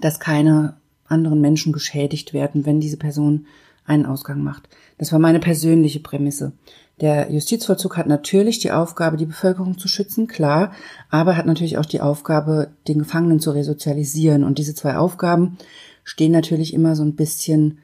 dass 0.00 0.20
keine 0.20 0.76
anderen 1.06 1.40
Menschen 1.40 1.72
geschädigt 1.72 2.32
werden, 2.32 2.66
wenn 2.66 2.80
diese 2.80 2.96
Person 2.96 3.46
einen 3.84 4.06
Ausgang 4.06 4.42
macht. 4.42 4.68
Das 4.98 5.12
war 5.12 5.18
meine 5.18 5.40
persönliche 5.40 6.00
Prämisse. 6.00 6.52
Der 7.00 7.30
Justizvollzug 7.30 7.96
hat 7.96 8.06
natürlich 8.06 8.60
die 8.60 8.70
Aufgabe, 8.70 9.16
die 9.16 9.26
Bevölkerung 9.26 9.78
zu 9.78 9.88
schützen, 9.88 10.28
klar, 10.28 10.72
aber 11.10 11.36
hat 11.36 11.46
natürlich 11.46 11.76
auch 11.76 11.86
die 11.86 12.00
Aufgabe, 12.00 12.70
den 12.86 13.00
Gefangenen 13.00 13.40
zu 13.40 13.50
resozialisieren. 13.50 14.44
Und 14.44 14.58
diese 14.58 14.74
zwei 14.74 14.96
Aufgaben 14.96 15.58
stehen 16.04 16.32
natürlich 16.32 16.72
immer 16.72 16.94
so 16.94 17.02
ein 17.02 17.16
bisschen 17.16 17.78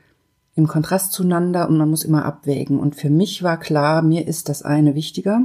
im 0.54 0.68
Kontrast 0.68 1.12
zueinander 1.12 1.68
und 1.68 1.76
man 1.76 1.90
muss 1.90 2.04
immer 2.04 2.24
abwägen. 2.24 2.78
Und 2.78 2.94
für 2.94 3.10
mich 3.10 3.42
war 3.42 3.58
klar, 3.58 4.02
mir 4.02 4.28
ist 4.28 4.48
das 4.48 4.62
eine 4.62 4.94
wichtiger. 4.94 5.42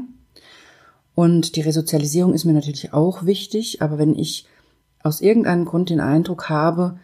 Und 1.15 1.55
die 1.55 1.62
Resozialisierung 1.62 2.33
ist 2.33 2.45
mir 2.45 2.53
natürlich 2.53 2.93
auch 2.93 3.25
wichtig, 3.25 3.81
aber 3.81 3.97
wenn 3.97 4.13
ich 4.15 4.45
aus 5.01 5.21
irgendeinem 5.21 5.65
Grund 5.65 5.89
den 5.89 6.01
Eindruck 6.01 6.50
habe, 6.50 7.00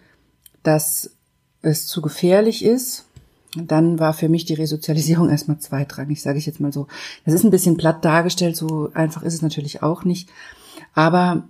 dass 0.63 1.15
es 1.61 1.87
zu 1.87 2.01
gefährlich 2.01 2.63
ist, 2.63 3.05
dann 3.55 3.99
war 3.99 4.13
für 4.13 4.29
mich 4.29 4.45
die 4.45 4.53
Resozialisierung 4.53 5.29
erstmal 5.31 5.59
zweitrangig, 5.59 6.21
sage 6.21 6.37
ich 6.37 6.45
jetzt 6.45 6.59
mal 6.59 6.73
so. 6.73 6.87
Das 7.25 7.33
ist 7.33 7.43
ein 7.43 7.51
bisschen 7.51 7.77
platt 7.77 8.03
dargestellt, 8.05 8.55
so 8.55 8.89
einfach 8.93 9.23
ist 9.23 9.33
es 9.33 9.41
natürlich 9.41 9.83
auch 9.83 10.03
nicht. 10.03 10.29
Aber 10.93 11.43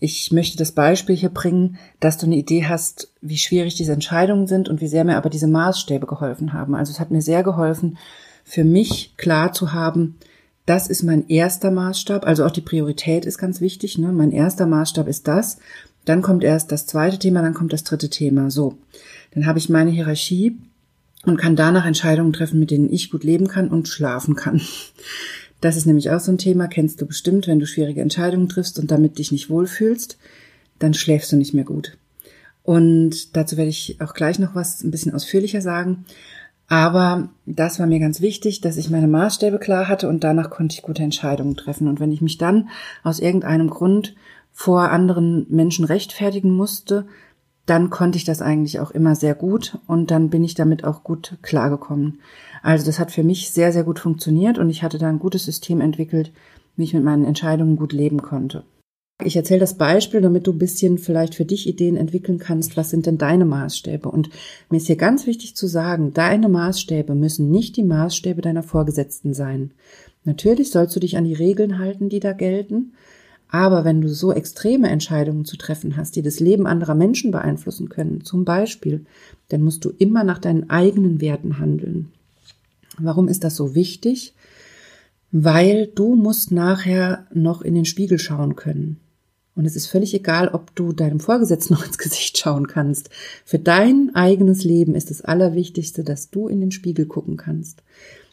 ich 0.00 0.32
möchte 0.32 0.58
das 0.58 0.72
Beispiel 0.72 1.16
hier 1.16 1.30
bringen, 1.30 1.78
dass 2.00 2.18
du 2.18 2.26
eine 2.26 2.36
Idee 2.36 2.66
hast, 2.66 3.08
wie 3.22 3.38
schwierig 3.38 3.74
diese 3.74 3.92
Entscheidungen 3.92 4.46
sind 4.46 4.68
und 4.68 4.80
wie 4.80 4.88
sehr 4.88 5.04
mir 5.04 5.16
aber 5.16 5.30
diese 5.30 5.46
Maßstäbe 5.46 6.06
geholfen 6.06 6.52
haben. 6.52 6.74
Also 6.74 6.92
es 6.92 7.00
hat 7.00 7.10
mir 7.10 7.22
sehr 7.22 7.42
geholfen, 7.42 7.96
für 8.44 8.64
mich 8.64 9.16
klar 9.16 9.52
zu 9.52 9.72
haben, 9.72 10.16
das 10.66 10.88
ist 10.88 11.02
mein 11.02 11.28
erster 11.28 11.70
Maßstab, 11.70 12.26
also 12.26 12.44
auch 12.44 12.50
die 12.50 12.62
Priorität 12.62 13.26
ist 13.26 13.38
ganz 13.38 13.60
wichtig. 13.60 13.98
Ne? 13.98 14.12
Mein 14.12 14.32
erster 14.32 14.66
Maßstab 14.66 15.08
ist 15.08 15.28
das. 15.28 15.58
Dann 16.04 16.22
kommt 16.22 16.44
erst 16.44 16.72
das 16.72 16.86
zweite 16.86 17.18
Thema, 17.18 17.42
dann 17.42 17.54
kommt 17.54 17.72
das 17.72 17.84
dritte 17.84 18.10
Thema. 18.10 18.50
So, 18.50 18.76
dann 19.32 19.46
habe 19.46 19.58
ich 19.58 19.68
meine 19.68 19.90
Hierarchie 19.90 20.58
und 21.26 21.36
kann 21.36 21.56
danach 21.56 21.86
Entscheidungen 21.86 22.32
treffen, 22.32 22.60
mit 22.60 22.70
denen 22.70 22.92
ich 22.92 23.10
gut 23.10 23.24
leben 23.24 23.48
kann 23.48 23.68
und 23.68 23.88
schlafen 23.88 24.36
kann. 24.36 24.60
Das 25.60 25.76
ist 25.76 25.86
nämlich 25.86 26.10
auch 26.10 26.20
so 26.20 26.30
ein 26.30 26.38
Thema, 26.38 26.68
kennst 26.68 27.00
du 27.00 27.06
bestimmt, 27.06 27.46
wenn 27.46 27.58
du 27.58 27.66
schwierige 27.66 28.02
Entscheidungen 28.02 28.48
triffst 28.48 28.78
und 28.78 28.90
damit 28.90 29.18
dich 29.18 29.32
nicht 29.32 29.48
wohlfühlst, 29.48 30.18
dann 30.78 30.92
schläfst 30.92 31.32
du 31.32 31.36
nicht 31.36 31.54
mehr 31.54 31.64
gut. 31.64 31.96
Und 32.62 33.36
dazu 33.36 33.56
werde 33.56 33.70
ich 33.70 34.00
auch 34.00 34.14
gleich 34.14 34.38
noch 34.38 34.54
was 34.54 34.82
ein 34.82 34.90
bisschen 34.90 35.14
ausführlicher 35.14 35.60
sagen. 35.60 36.04
Aber 36.66 37.28
das 37.44 37.78
war 37.78 37.86
mir 37.86 38.00
ganz 38.00 38.20
wichtig, 38.20 38.62
dass 38.62 38.78
ich 38.78 38.90
meine 38.90 39.06
Maßstäbe 39.06 39.58
klar 39.58 39.86
hatte 39.86 40.08
und 40.08 40.24
danach 40.24 40.50
konnte 40.50 40.74
ich 40.74 40.82
gute 40.82 41.02
Entscheidungen 41.02 41.56
treffen. 41.56 41.88
Und 41.88 42.00
wenn 42.00 42.10
ich 42.10 42.22
mich 42.22 42.38
dann 42.38 42.68
aus 43.02 43.18
irgendeinem 43.18 43.68
Grund 43.68 44.14
vor 44.52 44.90
anderen 44.90 45.46
Menschen 45.50 45.84
rechtfertigen 45.84 46.50
musste, 46.50 47.06
dann 47.66 47.90
konnte 47.90 48.18
ich 48.18 48.24
das 48.24 48.42
eigentlich 48.42 48.80
auch 48.80 48.90
immer 48.90 49.14
sehr 49.14 49.34
gut 49.34 49.78
und 49.86 50.10
dann 50.10 50.30
bin 50.30 50.44
ich 50.44 50.54
damit 50.54 50.84
auch 50.84 51.02
gut 51.02 51.38
klargekommen. 51.42 52.20
Also 52.62 52.84
das 52.86 52.98
hat 52.98 53.10
für 53.10 53.24
mich 53.24 53.50
sehr, 53.50 53.72
sehr 53.72 53.84
gut 53.84 53.98
funktioniert 53.98 54.58
und 54.58 54.70
ich 54.70 54.82
hatte 54.82 54.98
da 54.98 55.08
ein 55.08 55.18
gutes 55.18 55.44
System 55.44 55.80
entwickelt, 55.80 56.32
wie 56.76 56.84
ich 56.84 56.94
mit 56.94 57.04
meinen 57.04 57.24
Entscheidungen 57.24 57.76
gut 57.76 57.92
leben 57.92 58.20
konnte. 58.20 58.64
Ich 59.22 59.36
erzähle 59.36 59.60
das 59.60 59.74
Beispiel, 59.74 60.20
damit 60.20 60.46
du 60.46 60.52
ein 60.52 60.58
bisschen 60.58 60.98
vielleicht 60.98 61.36
für 61.36 61.44
dich 61.44 61.68
Ideen 61.68 61.96
entwickeln 61.96 62.38
kannst, 62.38 62.76
was 62.76 62.90
sind 62.90 63.06
denn 63.06 63.16
deine 63.16 63.44
Maßstäbe? 63.44 64.10
Und 64.10 64.28
mir 64.70 64.78
ist 64.78 64.88
hier 64.88 64.96
ganz 64.96 65.26
wichtig 65.26 65.54
zu 65.54 65.68
sagen, 65.68 66.12
deine 66.12 66.48
Maßstäbe 66.48 67.14
müssen 67.14 67.50
nicht 67.50 67.76
die 67.76 67.84
Maßstäbe 67.84 68.42
deiner 68.42 68.64
Vorgesetzten 68.64 69.32
sein. 69.32 69.70
Natürlich 70.24 70.72
sollst 70.72 70.96
du 70.96 71.00
dich 71.00 71.16
an 71.16 71.24
die 71.24 71.34
Regeln 71.34 71.78
halten, 71.78 72.08
die 72.08 72.18
da 72.18 72.32
gelten, 72.32 72.94
aber 73.48 73.84
wenn 73.84 74.00
du 74.00 74.08
so 74.08 74.32
extreme 74.32 74.88
Entscheidungen 74.88 75.44
zu 75.44 75.56
treffen 75.56 75.96
hast, 75.96 76.16
die 76.16 76.22
das 76.22 76.40
Leben 76.40 76.66
anderer 76.66 76.94
Menschen 76.94 77.30
beeinflussen 77.30 77.88
können, 77.88 78.24
zum 78.24 78.44
Beispiel, 78.44 79.06
dann 79.48 79.62
musst 79.62 79.84
du 79.84 79.90
immer 79.90 80.24
nach 80.24 80.38
deinen 80.38 80.70
eigenen 80.70 81.20
Werten 81.20 81.58
handeln. 81.58 82.10
Warum 82.98 83.28
ist 83.28 83.44
das 83.44 83.56
so 83.56 83.74
wichtig? 83.74 84.34
Weil 85.30 85.86
du 85.86 86.14
musst 86.14 86.52
nachher 86.52 87.26
noch 87.32 87.62
in 87.62 87.74
den 87.74 87.84
Spiegel 87.84 88.18
schauen 88.18 88.56
können. 88.56 89.00
Und 89.56 89.66
es 89.66 89.76
ist 89.76 89.86
völlig 89.86 90.14
egal, 90.14 90.48
ob 90.48 90.74
du 90.74 90.92
deinem 90.92 91.20
Vorgesetzten 91.20 91.74
noch 91.74 91.86
ins 91.86 91.98
Gesicht 91.98 92.38
schauen 92.38 92.66
kannst. 92.66 93.10
Für 93.44 93.58
dein 93.58 94.14
eigenes 94.14 94.64
Leben 94.64 94.94
ist 94.94 95.10
das 95.10 95.22
Allerwichtigste, 95.22 96.04
dass 96.04 96.30
du 96.30 96.48
in 96.48 96.60
den 96.60 96.70
Spiegel 96.70 97.06
gucken 97.06 97.36
kannst. 97.36 97.82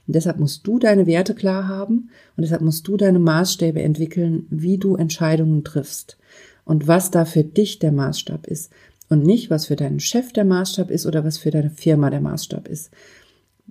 Und 0.08 0.16
deshalb 0.16 0.40
musst 0.40 0.66
du 0.66 0.80
deine 0.80 1.06
Werte 1.06 1.36
klar 1.36 1.68
haben 1.68 2.10
und 2.36 2.42
deshalb 2.42 2.62
musst 2.62 2.88
du 2.88 2.98
deine 2.98 3.20
Maßstäbe 3.20 3.82
entwickeln, 3.82 4.48
wie 4.50 4.78
du 4.78 4.96
Entscheidungen 4.96 5.64
triffst 5.64 6.18
und 6.66 6.88
was 6.88 7.12
da 7.12 7.26
für 7.26 7.44
dich 7.44 7.80
der 7.80 7.92
Maßstab 7.92 8.48
ist 8.48 8.72
und 9.10 9.24
nicht, 9.24 9.50
was 9.50 9.68
für 9.68 9.76
deinen 9.76 10.00
Chef 10.00 10.34
der 10.34 10.46
Maßstab 10.46 10.90
ist 10.90 11.06
oder 11.06 11.24
was 11.24 11.38
für 11.38 11.52
deine 11.52 11.70
Firma 11.70 12.10
der 12.10 12.22
Maßstab 12.22 12.68
ist. 12.68 12.92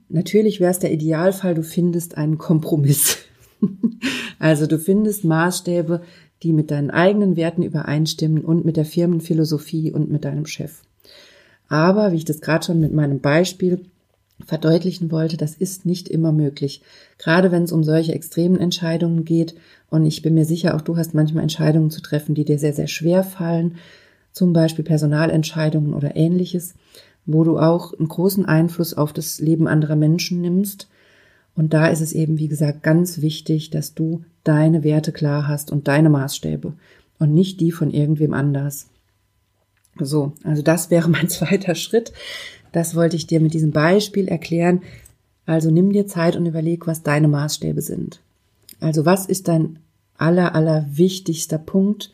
Natürlich 0.09 0.61
wäre 0.61 0.71
es 0.71 0.79
der 0.79 0.93
Idealfall, 0.93 1.55
du 1.55 1.63
findest 1.63 2.17
einen 2.17 2.39
Kompromiss. 2.39 3.19
also 4.39 4.67
du 4.67 4.79
findest 4.79 5.25
Maßstäbe, 5.25 6.03
die 6.43 6.53
mit 6.53 6.71
deinen 6.71 6.91
eigenen 6.91 7.37
Werten 7.37 7.63
übereinstimmen 7.63 8.45
und 8.45 8.65
mit 8.65 8.77
der 8.77 8.85
Firmenphilosophie 8.85 9.93
und 9.93 10.11
mit 10.11 10.25
deinem 10.25 10.47
Chef. 10.47 10.83
Aber, 11.69 12.13
wie 12.13 12.17
ich 12.17 12.25
das 12.25 12.41
gerade 12.41 12.67
schon 12.67 12.81
mit 12.81 12.93
meinem 12.93 13.21
Beispiel 13.21 13.85
verdeutlichen 14.47 15.11
wollte, 15.11 15.37
das 15.37 15.55
ist 15.55 15.87
nicht 15.87 16.09
immer 16.09 16.33
möglich. 16.33 16.83
Gerade 17.19 17.53
wenn 17.53 17.65
es 17.65 17.73
um 17.73 17.85
solche 17.85 18.15
extremen 18.15 18.59
Entscheidungen 18.59 19.25
geht. 19.25 19.55
Und 19.91 20.07
ich 20.07 20.23
bin 20.23 20.35
mir 20.35 20.45
sicher, 20.45 20.75
auch 20.75 20.81
du 20.81 20.97
hast 20.97 21.15
manchmal 21.15 21.43
Entscheidungen 21.43 21.91
zu 21.91 22.01
treffen, 22.01 22.35
die 22.35 22.45
dir 22.45 22.59
sehr, 22.59 22.73
sehr 22.73 22.89
schwer 22.89 23.25
fallen. 23.25 23.77
Zum 24.33 24.53
Beispiel 24.53 24.85
Personalentscheidungen 24.85 25.95
oder 25.95 26.17
ähnliches, 26.17 26.75
wo 27.27 27.45
du 27.45 27.59
auch 27.59 27.93
einen 27.93 28.09
großen 28.09 28.45
Einfluss 28.47 28.95
auf 28.95 29.13
das 29.13 29.41
Leben 29.41 29.67
anderer 29.67 29.97
Menschen 29.97 30.41
nimmst. 30.41 30.89
Und 31.55 31.75
da 31.75 31.89
ist 31.89 32.01
es 32.01 32.13
eben, 32.13 32.39
wie 32.39 32.49
gesagt, 32.49 32.83
ganz 32.83 33.21
wichtig, 33.21 33.71
dass 33.71 33.95
du 33.95 34.25
deine 34.45 34.85
Werte 34.85 35.13
klar 35.13 35.49
hast 35.49 35.71
und 35.71 35.89
deine 35.89 36.11
Maßstäbe 36.11 36.73
und 37.19 37.35
nicht 37.35 37.61
die 37.61 37.73
von 37.73 37.91
irgendwem 37.91 38.33
anders. 38.33 38.89
So, 39.99 40.33
also 40.45 40.63
das 40.63 40.91
wäre 40.91 41.09
mein 41.11 41.29
zweiter 41.29 41.75
Schritt. 41.75 42.13
Das 42.73 42.95
wollte 42.95 43.17
ich 43.17 43.27
dir 43.27 43.41
mit 43.41 43.55
diesem 43.55 43.71
Beispiel 43.71 44.29
erklären. 44.29 44.83
Also 45.47 45.71
nimm 45.71 45.93
dir 45.93 46.07
Zeit 46.07 46.37
und 46.37 46.47
überleg, 46.47 46.87
was 46.87 47.03
deine 47.03 47.29
Maßstäbe 47.29 47.83
sind. 47.83 48.21
Also 48.79 49.05
was 49.05 49.27
ist 49.27 49.49
dein 49.49 49.79
aller, 50.17 50.55
aller 50.55 50.87
wichtigster 50.91 51.59
Punkt? 51.59 52.13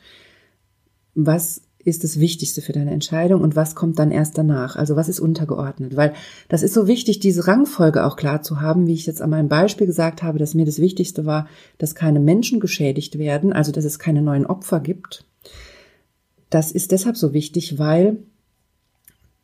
Was 1.15 1.63
ist 1.87 2.03
das 2.03 2.19
Wichtigste 2.19 2.63
für 2.63 2.73
deine 2.73 2.91
Entscheidung 2.91 3.43
und 3.43 3.55
was 3.55 3.77
kommt 3.77 3.99
dann 3.99 4.11
erst 4.11 4.37
danach? 4.37 4.75
Also 4.75 4.97
was 4.97 5.09
ist 5.09 5.21
untergeordnet? 5.21 5.97
Weil 5.97 6.15
das 6.49 6.63
ist 6.63 6.75
so 6.75 6.89
wichtig, 6.89 7.21
diese 7.21 7.47
Rangfolge 7.47 8.05
auch 8.05 8.17
klar 8.17 8.43
zu 8.43 8.61
haben, 8.61 8.89
wie 8.89 8.95
ich 8.95 9.07
jetzt 9.07 9.23
an 9.23 9.31
meinem 9.31 9.49
Beispiel 9.49 9.87
gesagt 9.87 10.23
habe, 10.23 10.39
dass 10.39 10.55
mir 10.55 10.67
das 10.67 10.81
Wichtigste 10.81 11.27
war, 11.27 11.49
dass 11.79 11.95
keine 11.95 12.19
Menschen 12.19 12.59
geschädigt 12.59 13.19
werden, 13.19 13.53
also 13.53 13.71
dass 13.71 13.85
es 13.85 14.01
keine 14.01 14.21
neuen 14.21 14.47
Opfer 14.47 14.81
gibt. 14.81 15.25
Das 16.51 16.73
ist 16.73 16.91
deshalb 16.91 17.17
so 17.17 17.33
wichtig, 17.33 17.79
weil 17.79 18.19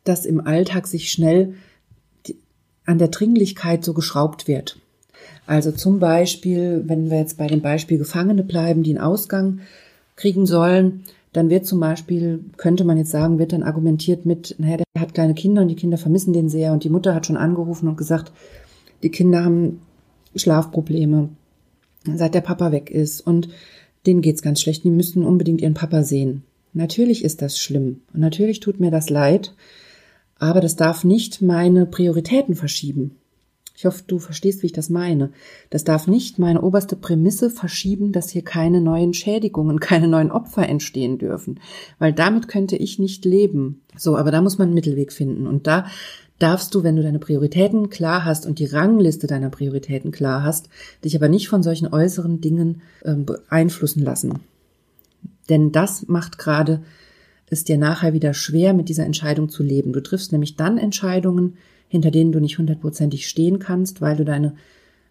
dass 0.03 0.25
im 0.25 0.45
Alltag 0.45 0.87
sich 0.87 1.11
schnell 1.11 1.55
an 2.85 2.97
der 2.97 3.07
Dringlichkeit 3.09 3.83
so 3.83 3.93
geschraubt 3.93 4.47
wird. 4.47 4.77
Also 5.45 5.71
zum 5.71 5.99
Beispiel, 5.99 6.83
wenn 6.85 7.09
wir 7.09 7.19
jetzt 7.19 7.37
bei 7.37 7.47
dem 7.47 7.61
Beispiel 7.61 7.97
Gefangene 7.97 8.43
bleiben, 8.43 8.83
die 8.83 8.91
einen 8.91 9.03
Ausgang 9.03 9.59
kriegen 10.15 10.45
sollen, 10.45 11.03
dann 11.33 11.49
wird 11.49 11.65
zum 11.65 11.79
Beispiel, 11.79 12.43
könnte 12.57 12.83
man 12.83 12.97
jetzt 12.97 13.11
sagen, 13.11 13.39
wird 13.39 13.53
dann 13.53 13.63
argumentiert 13.63 14.25
mit, 14.25 14.55
naja, 14.59 14.77
der 14.77 15.01
hat 15.01 15.13
kleine 15.13 15.33
Kinder 15.33 15.63
und 15.63 15.67
die 15.67 15.75
Kinder 15.75 15.97
vermissen 15.97 16.31
den 16.31 16.47
sehr 16.47 16.71
und 16.73 16.83
die 16.83 16.89
Mutter 16.89 17.15
hat 17.15 17.25
schon 17.25 17.37
angerufen 17.37 17.87
und 17.87 17.97
gesagt, 17.97 18.31
die 19.01 19.09
Kinder 19.09 19.43
haben 19.43 19.81
Schlafprobleme, 20.35 21.29
seit 22.05 22.35
der 22.35 22.41
Papa 22.41 22.71
weg 22.71 22.91
ist 22.91 23.21
und 23.21 23.49
denen 24.05 24.21
geht's 24.21 24.41
ganz 24.41 24.61
schlecht, 24.61 24.83
die 24.83 24.91
müssen 24.91 25.25
unbedingt 25.25 25.61
ihren 25.61 25.73
Papa 25.73 26.03
sehen. 26.03 26.43
Natürlich 26.73 27.23
ist 27.23 27.41
das 27.41 27.57
schlimm 27.57 28.01
und 28.13 28.19
natürlich 28.19 28.59
tut 28.59 28.79
mir 28.79 28.91
das 28.91 29.09
leid, 29.09 29.55
aber 30.43 30.61
das 30.61 30.75
darf 30.75 31.03
nicht 31.03 31.41
meine 31.41 31.85
Prioritäten 31.85 32.55
verschieben. 32.55 33.15
Ich 33.75 33.85
hoffe, 33.85 34.03
du 34.05 34.19
verstehst, 34.19 34.61
wie 34.61 34.67
ich 34.67 34.73
das 34.73 34.89
meine. 34.89 35.31
Das 35.69 35.83
darf 35.83 36.05
nicht 36.05 36.37
meine 36.37 36.61
oberste 36.61 36.95
Prämisse 36.95 37.49
verschieben, 37.49 38.11
dass 38.11 38.29
hier 38.29 38.43
keine 38.43 38.81
neuen 38.81 39.13
Schädigungen, 39.13 39.79
keine 39.81 40.07
neuen 40.07 40.31
Opfer 40.31 40.67
entstehen 40.67 41.17
dürfen. 41.17 41.59
Weil 41.97 42.13
damit 42.13 42.47
könnte 42.47 42.75
ich 42.75 42.99
nicht 42.99 43.25
leben. 43.25 43.81
So, 43.97 44.17
aber 44.17 44.31
da 44.31 44.41
muss 44.41 44.57
man 44.57 44.67
einen 44.67 44.75
Mittelweg 44.75 45.11
finden. 45.11 45.47
Und 45.47 45.65
da 45.65 45.87
darfst 46.39 46.75
du, 46.75 46.83
wenn 46.83 46.97
du 46.97 47.03
deine 47.03 47.19
Prioritäten 47.19 47.89
klar 47.89 48.25
hast 48.25 48.45
und 48.45 48.59
die 48.59 48.65
Rangliste 48.65 49.27
deiner 49.27 49.49
Prioritäten 49.49 50.11
klar 50.11 50.43
hast, 50.43 50.67
dich 51.03 51.15
aber 51.15 51.29
nicht 51.29 51.47
von 51.47 51.63
solchen 51.63 51.87
äußeren 51.87 52.41
Dingen 52.41 52.81
äh, 53.01 53.15
beeinflussen 53.15 54.03
lassen. 54.03 54.39
Denn 55.49 55.71
das 55.71 56.07
macht 56.07 56.37
gerade 56.37 56.83
es 57.53 57.63
dir 57.63 57.77
nachher 57.77 58.13
wieder 58.13 58.33
schwer, 58.33 58.73
mit 58.73 58.89
dieser 58.89 59.05
Entscheidung 59.05 59.49
zu 59.49 59.63
leben. 59.63 59.93
Du 59.93 60.01
triffst 60.01 60.31
nämlich 60.31 60.55
dann 60.55 60.77
Entscheidungen, 60.77 61.55
hinter 61.87 62.11
denen 62.11 62.31
du 62.31 62.39
nicht 62.39 62.57
hundertprozentig 62.57 63.27
stehen 63.27 63.59
kannst, 63.59 64.01
weil 64.01 64.17
du 64.17 64.25
deine 64.25 64.55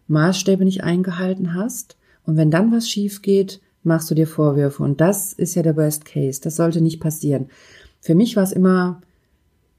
Maßstäbe 0.07 0.63
nicht 0.63 0.83
eingehalten 0.83 1.53
hast. 1.55 1.97
Und 2.25 2.37
wenn 2.37 2.51
dann 2.51 2.71
was 2.71 2.89
schief 2.89 3.21
geht, 3.21 3.61
machst 3.83 4.09
du 4.11 4.15
dir 4.15 4.27
Vorwürfe. 4.27 4.83
Und 4.83 5.01
das 5.01 5.33
ist 5.33 5.55
ja 5.55 5.63
der 5.63 5.75
Worst 5.75 6.05
Case. 6.05 6.41
Das 6.41 6.55
sollte 6.55 6.81
nicht 6.81 6.99
passieren. 6.99 7.47
Für 7.99 8.15
mich 8.15 8.35
war 8.35 8.43
es 8.43 8.51
immer 8.51 9.01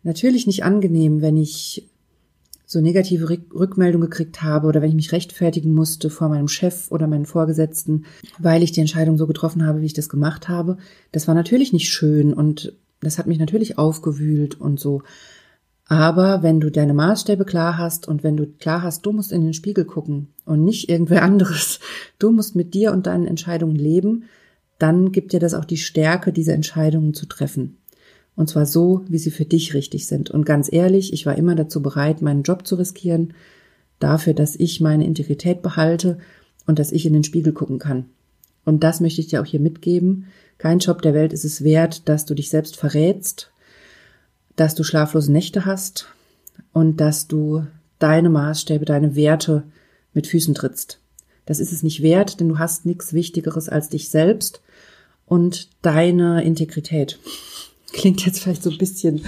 natürlich 0.03 0.47
nicht 0.47 0.65
angenehm, 0.65 1.23
wenn 1.23 1.37
ich 1.37 1.89
so 2.75 2.83
negative 2.83 3.31
Rückmeldung 3.31 4.03
gekriegt 4.03 4.43
habe 4.43 4.67
oder 4.67 4.83
wenn 4.83 4.91
ich 4.91 4.95
mich 4.95 5.13
rechtfertigen 5.13 5.73
musste 5.73 6.11
vor 6.11 6.29
meinem 6.29 6.49
Chef 6.49 6.91
oder 6.91 7.07
meinen 7.07 7.25
Vorgesetzten, 7.25 8.05
weil 8.39 8.63
ich 8.63 8.73
die 8.73 8.81
Entscheidung 8.81 9.17
so 9.17 9.27
getroffen 9.27 9.67
habe, 9.67 9.81
wie 9.81 9.87
ich 9.87 9.95
das 9.95 10.11
gemacht 10.11 10.49
habe. 10.51 10.77
Das 11.13 11.27
war 11.27 11.35
natürlich 11.35 11.73
nicht 11.73 11.89
schön 11.89 12.35
und 12.35 12.75
das 13.01 13.19
hat 13.19 13.27
mich 13.27 13.39
natürlich 13.39 13.79
aufgewühlt 13.79 14.61
und 14.61 14.79
so. 14.79 15.03
Aber 15.87 16.43
wenn 16.43 16.61
du 16.61 16.71
deine 16.71 16.95
Maßstäbe 16.95 17.45
klar 17.45 17.79
hast 17.79 18.09
und 18.09 18.25
wenn 18.25 18.37
du 18.37 18.47
klar 18.47 18.83
hast, 18.83 19.07
du 19.07 19.13
musst 19.13 19.33
in 19.33 19.45
den 19.45 19.55
Spiegel 19.55 19.85
gucken 19.85 20.29
und 20.45 20.65
nicht 20.65 20.89
irgendwer 20.89 21.23
anderes, 21.31 21.81
du 22.19 22.31
musst 22.31 22.57
mit 22.57 22.75
dir 22.75 22.93
und 22.93 23.07
deinen 23.07 23.27
Entscheidungen 23.27 23.77
leben, 23.77 24.25
dann 24.79 25.13
gibt 25.13 25.33
dir 25.33 25.41
das 25.41 25.55
auch 25.55 25.65
die 25.65 25.77
Stärke, 25.77 26.33
diese 26.33 26.53
Entscheidungen 26.53 27.15
zu 27.15 27.27
treffen. 27.27 27.79
Und 28.37 28.49
zwar 28.49 28.67
so, 28.67 29.05
wie 29.09 29.19
sie 29.19 29.31
für 29.31 29.45
dich 29.45 29.75
richtig 29.75 30.07
sind. 30.07 30.31
Und 30.31 30.45
ganz 30.45 30.73
ehrlich, 30.73 31.13
ich 31.13 31.25
war 31.27 31.37
immer 31.37 31.55
dazu 31.55 31.83
bereit, 31.83 32.21
meinen 32.21 32.43
Job 32.43 32.67
zu 32.67 32.75
riskieren, 32.75 33.35
dafür, 34.01 34.35
dass 34.35 34.57
ich 34.57 34.81
meine 34.81 35.07
Integrität 35.07 35.63
behalte 35.63 36.19
und 36.67 36.79
dass 36.79 36.93
ich 36.93 37.07
in 37.07 37.13
den 37.13 37.25
Spiegel 37.25 37.53
gucken 37.53 37.79
kann. 37.79 38.07
Und 38.65 38.83
das 38.83 39.01
möchte 39.01 39.21
ich 39.21 39.29
dir 39.29 39.41
auch 39.41 39.47
hier 39.47 39.61
mitgeben. 39.61 40.27
Kein 40.59 40.79
Job 40.79 41.03
der 41.03 41.15
Welt 41.15 41.33
ist 41.33 41.45
es 41.45 41.63
wert, 41.63 42.09
dass 42.09 42.25
du 42.25 42.35
dich 42.35 42.51
selbst 42.51 42.77
verrätst, 42.77 43.51
dass 44.57 44.75
du 44.75 44.83
schlaflose 44.85 45.31
Nächte 45.31 45.65
hast 45.65 46.09
und 46.73 47.01
dass 47.01 47.29
du 47.29 47.67
deine 47.99 48.31
Maßstäbe, 48.31 48.85
deine 48.85 49.17
Werte 49.17 49.65
mit 50.13 50.27
Füßen 50.27 50.55
trittst. 50.55 51.01
Das 51.47 51.61
ist 51.61 51.73
es 51.73 51.83
nicht 51.83 52.03
wert, 52.03 52.41
denn 52.41 52.49
du 52.49 52.59
hast 52.59 52.87
nichts 52.87 53.13
Wichtigeres 53.13 53.69
als 53.69 53.91
dich 53.91 54.09
selbst 54.09 54.63
und 55.27 55.69
deine 55.83 56.43
Integrität. 56.45 57.19
Klingt 57.95 58.27
jetzt 58.27 58.41
vielleicht 58.41 58.65
so 58.65 58.71
ein 58.71 58.79
bisschen 58.79 59.25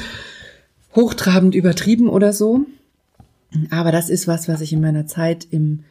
hochtrabend 0.97 1.55
übertrieben 1.55 2.09
oder 2.09 2.33
so. 2.33 2.67
Aber 3.71 3.93
das 3.93 4.11
ist 4.11 4.27
was, 4.27 4.49
was 4.49 4.61
ich 4.61 4.73
in 4.73 4.81
meiner 4.81 5.07
Zeit 5.07 5.47
im 5.51 5.85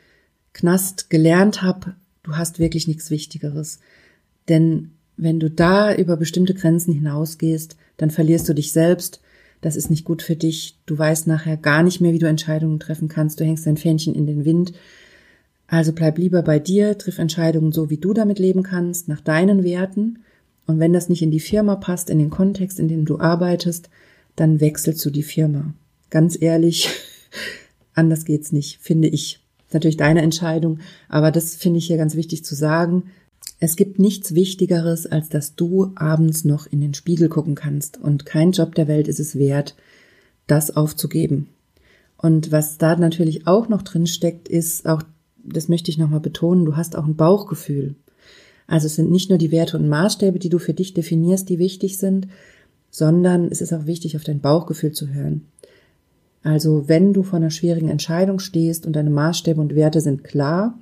Knast 0.52 1.10
gelernt 1.10 1.62
habe. 1.62 1.96
Du 2.24 2.36
hast 2.36 2.60
wirklich 2.60 2.88
nichts 2.88 3.10
Wichtigeres. 3.10 3.80
Denn 4.50 4.92
wenn 5.16 5.40
du 5.40 5.50
da 5.50 5.96
über 5.96 6.18
bestimmte 6.18 6.54
Grenzen 6.54 6.94
hinausgehst, 6.94 7.78
dann 7.96 8.12
verlierst 8.12 8.50
du 8.50 8.54
dich 8.54 8.74
selbst. 8.74 9.22
Das 9.62 9.78
ist 9.78 9.90
nicht 9.90 10.04
gut 10.04 10.22
für 10.22 10.36
dich. 10.36 10.78
Du 10.86 10.98
weißt 10.98 11.28
nachher 11.28 11.56
gar 11.56 11.82
nicht 11.82 12.02
mehr, 12.02 12.12
wie 12.12 12.20
du 12.20 12.28
Entscheidungen 12.28 12.82
treffen 12.82 13.08
kannst. 13.08 13.40
Du 13.40 13.46
hängst 13.46 13.66
dein 13.66 13.78
Fähnchen 13.78 14.14
in 14.16 14.28
den 14.28 14.44
Wind. 14.44 14.74
Also 15.68 15.94
bleib 15.94 16.18
lieber 16.18 16.42
bei 16.42 16.60
dir, 16.60 16.98
triff 16.98 17.20
Entscheidungen 17.20 17.72
so, 17.72 17.90
wie 17.90 17.98
du 17.98 18.14
damit 18.14 18.38
leben 18.38 18.64
kannst, 18.64 19.08
nach 19.08 19.22
deinen 19.22 19.64
Werten. 19.64 20.20
Und 20.68 20.80
wenn 20.80 20.94
das 20.94 21.10
nicht 21.10 21.22
in 21.22 21.32
die 21.32 21.40
Firma 21.40 21.76
passt, 21.76 22.10
in 22.10 22.20
den 22.20 22.30
Kontext, 22.30 22.80
in 22.80 22.88
dem 22.88 23.06
du 23.06 23.20
arbeitest, 23.20 23.90
dann 24.36 24.60
wechselst 24.60 25.04
du 25.06 25.10
die 25.10 25.24
Firma. 25.24 25.74
Ganz 26.10 26.40
ehrlich, 26.40 26.90
anders 27.94 28.26
geht's 28.26 28.52
nicht, 28.52 28.80
finde 28.82 29.08
ich. 29.08 29.40
Natürlich 29.72 29.98
deine 29.98 30.22
Entscheidung, 30.22 30.80
aber 31.10 31.32
das 31.32 31.56
finde 31.56 31.80
ich 31.80 31.88
hier 31.88 31.98
ganz 31.98 32.16
wichtig 32.16 32.46
zu 32.46 32.56
sagen. 32.56 33.12
Es 33.60 33.76
gibt 33.76 34.00
nichts 34.00 34.36
Wichtigeres, 34.36 35.06
als 35.06 35.30
dass 35.30 35.56
du 35.56 35.92
abends 35.96 36.46
noch 36.46 36.68
in 36.68 36.82
den 36.82 36.94
Spiegel 36.94 37.30
gucken 37.30 37.56
kannst. 37.56 37.98
Und 37.98 38.26
kein 38.26 38.52
Job 38.52 38.76
der 38.76 38.88
Welt 38.88 39.08
ist 39.08 39.20
es 39.20 39.38
wert, 39.38 39.76
das 40.48 40.76
aufzugeben. 40.76 41.50
Und 42.18 42.52
was 42.52 42.78
da 42.78 42.96
natürlich 42.96 43.48
auch 43.48 43.68
noch 43.68 43.82
drin 43.82 44.08
steckt, 44.08 44.48
ist 44.48 44.88
auch, 44.88 45.04
das 45.44 45.68
möchte 45.68 45.92
ich 45.92 45.98
nochmal 45.98 46.20
betonen, 46.20 46.66
du 46.66 46.76
hast 46.76 46.96
auch 46.96 47.06
ein 47.06 47.16
Bauchgefühl. 47.16 47.96
Also 48.68 48.88
es 48.88 48.96
sind 48.96 49.12
nicht 49.12 49.30
nur 49.30 49.38
die 49.38 49.52
Werte 49.52 49.78
und 49.78 49.88
Maßstäbe, 49.88 50.40
die 50.40 50.50
du 50.50 50.58
für 50.58 50.74
dich 50.74 50.94
definierst, 50.94 51.50
die 51.50 51.60
wichtig 51.60 51.98
sind, 51.98 52.28
sondern 52.90 53.46
es 53.52 53.62
ist 53.62 53.74
auch 53.74 53.86
wichtig, 53.86 54.16
auf 54.16 54.24
dein 54.24 54.40
Bauchgefühl 54.40 54.92
zu 54.92 55.10
hören. 55.10 55.46
Also 56.44 56.88
wenn 56.88 57.14
du 57.14 57.24
vor 57.24 57.38
einer 57.38 57.50
schwierigen 57.50 57.90
Entscheidung 57.90 58.40
stehst 58.40 58.86
und 58.86 58.96
deine 58.96 59.10
Maßstäbe 59.10 59.60
und 59.60 59.76
Werte 59.76 60.00
sind 60.00 60.24
klar 60.24 60.78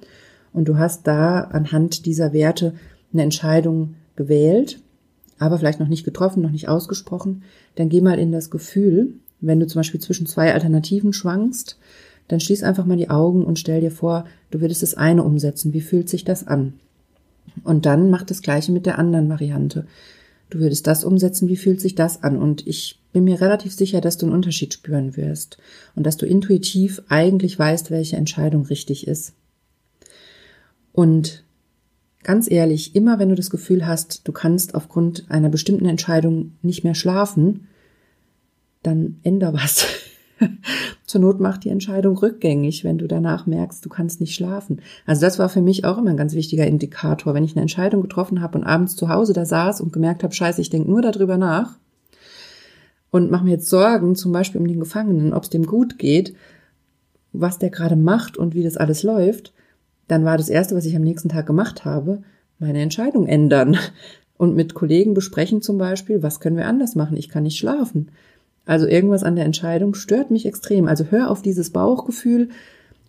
und 0.51 0.67
du 0.67 0.77
hast 0.77 1.07
da 1.07 1.41
anhand 1.41 2.05
dieser 2.05 2.33
Werte 2.33 2.73
eine 3.11 3.23
Entscheidung 3.23 3.95
gewählt, 4.15 4.81
aber 5.39 5.57
vielleicht 5.57 5.79
noch 5.79 5.87
nicht 5.87 6.03
getroffen, 6.03 6.41
noch 6.41 6.51
nicht 6.51 6.67
ausgesprochen, 6.67 7.43
dann 7.75 7.89
geh 7.89 8.01
mal 8.01 8.19
in 8.19 8.31
das 8.31 8.49
Gefühl, 8.49 9.13
wenn 9.41 9.59
du 9.59 9.67
zum 9.67 9.79
Beispiel 9.79 9.99
zwischen 9.99 10.27
zwei 10.27 10.53
Alternativen 10.53 11.13
schwankst, 11.13 11.77
dann 12.27 12.39
schließ 12.39 12.63
einfach 12.63 12.85
mal 12.85 12.97
die 12.97 13.09
Augen 13.09 13.43
und 13.43 13.59
stell 13.59 13.81
dir 13.81 13.91
vor, 13.91 14.25
du 14.51 14.61
würdest 14.61 14.83
das 14.83 14.95
eine 14.95 15.23
umsetzen. 15.23 15.73
Wie 15.73 15.81
fühlt 15.81 16.09
sich 16.09 16.23
das 16.23 16.47
an? 16.47 16.73
Und 17.63 17.85
dann 17.85 18.09
mach 18.09 18.23
das 18.23 18.41
Gleiche 18.41 18.71
mit 18.71 18.85
der 18.85 18.97
anderen 18.99 19.29
Variante. 19.29 19.85
Du 20.49 20.59
würdest 20.59 20.85
das 20.87 21.03
umsetzen, 21.03 21.47
wie 21.47 21.57
fühlt 21.57 21.81
sich 21.81 21.95
das 21.95 22.23
an? 22.23 22.37
Und 22.37 22.67
ich 22.67 22.99
bin 23.11 23.23
mir 23.23 23.41
relativ 23.41 23.73
sicher, 23.73 24.01
dass 24.01 24.17
du 24.17 24.25
einen 24.25 24.35
Unterschied 24.35 24.73
spüren 24.73 25.15
wirst 25.15 25.57
und 25.95 26.05
dass 26.05 26.17
du 26.17 26.25
intuitiv 26.25 27.01
eigentlich 27.09 27.57
weißt, 27.57 27.91
welche 27.91 28.17
Entscheidung 28.17 28.65
richtig 28.65 29.07
ist. 29.07 29.33
Und 30.91 31.43
ganz 32.23 32.49
ehrlich, 32.49 32.95
immer 32.95 33.19
wenn 33.19 33.29
du 33.29 33.35
das 33.35 33.49
Gefühl 33.49 33.85
hast, 33.85 34.27
du 34.27 34.31
kannst 34.31 34.75
aufgrund 34.75 35.29
einer 35.29 35.49
bestimmten 35.49 35.85
Entscheidung 35.85 36.53
nicht 36.61 36.83
mehr 36.83 36.95
schlafen, 36.95 37.67
dann 38.81 39.19
änder 39.23 39.53
was. 39.53 39.87
Zur 41.05 41.21
Not 41.21 41.39
mach 41.39 41.57
die 41.57 41.69
Entscheidung 41.69 42.17
rückgängig, 42.17 42.83
wenn 42.83 42.97
du 42.97 43.07
danach 43.07 43.45
merkst, 43.45 43.83
du 43.85 43.89
kannst 43.89 44.21
nicht 44.21 44.35
schlafen. 44.35 44.81
Also 45.05 45.21
das 45.21 45.39
war 45.39 45.49
für 45.49 45.61
mich 45.61 45.85
auch 45.85 45.97
immer 45.97 46.11
ein 46.11 46.17
ganz 46.17 46.33
wichtiger 46.33 46.65
Indikator. 46.65 47.33
Wenn 47.33 47.43
ich 47.43 47.53
eine 47.53 47.61
Entscheidung 47.61 48.01
getroffen 48.01 48.41
habe 48.41 48.57
und 48.57 48.63
abends 48.63 48.95
zu 48.95 49.09
Hause 49.09 49.33
da 49.33 49.45
saß 49.45 49.81
und 49.81 49.93
gemerkt 49.93 50.23
habe, 50.23 50.33
scheiße, 50.33 50.61
ich 50.61 50.69
denke 50.69 50.89
nur 50.89 51.01
darüber 51.01 51.37
nach 51.37 51.77
und 53.11 53.29
mache 53.29 53.45
mir 53.45 53.51
jetzt 53.51 53.69
Sorgen, 53.69 54.15
zum 54.15 54.31
Beispiel 54.31 54.59
um 54.59 54.67
den 54.67 54.79
Gefangenen, 54.79 55.33
ob 55.33 55.43
es 55.43 55.49
dem 55.49 55.65
gut 55.65 55.99
geht, 55.99 56.33
was 57.31 57.59
der 57.59 57.69
gerade 57.69 57.95
macht 57.95 58.37
und 58.37 58.55
wie 58.55 58.63
das 58.63 58.77
alles 58.77 59.03
läuft, 59.03 59.53
dann 60.07 60.25
war 60.25 60.37
das 60.37 60.49
Erste, 60.49 60.75
was 60.75 60.85
ich 60.85 60.95
am 60.95 61.03
nächsten 61.03 61.29
Tag 61.29 61.45
gemacht 61.45 61.85
habe, 61.85 62.23
meine 62.59 62.81
Entscheidung 62.81 63.27
ändern 63.27 63.77
und 64.37 64.55
mit 64.55 64.73
Kollegen 64.73 65.13
besprechen 65.13 65.61
zum 65.61 65.77
Beispiel, 65.77 66.23
was 66.23 66.39
können 66.39 66.57
wir 66.57 66.67
anders 66.67 66.95
machen? 66.95 67.17
Ich 67.17 67.29
kann 67.29 67.43
nicht 67.43 67.57
schlafen. 67.57 68.09
Also 68.65 68.87
irgendwas 68.87 69.23
an 69.23 69.35
der 69.35 69.45
Entscheidung 69.45 69.93
stört 69.93 70.31
mich 70.31 70.45
extrem. 70.45 70.87
Also 70.87 71.05
hör 71.09 71.29
auf 71.29 71.41
dieses 71.41 71.71
Bauchgefühl, 71.71 72.49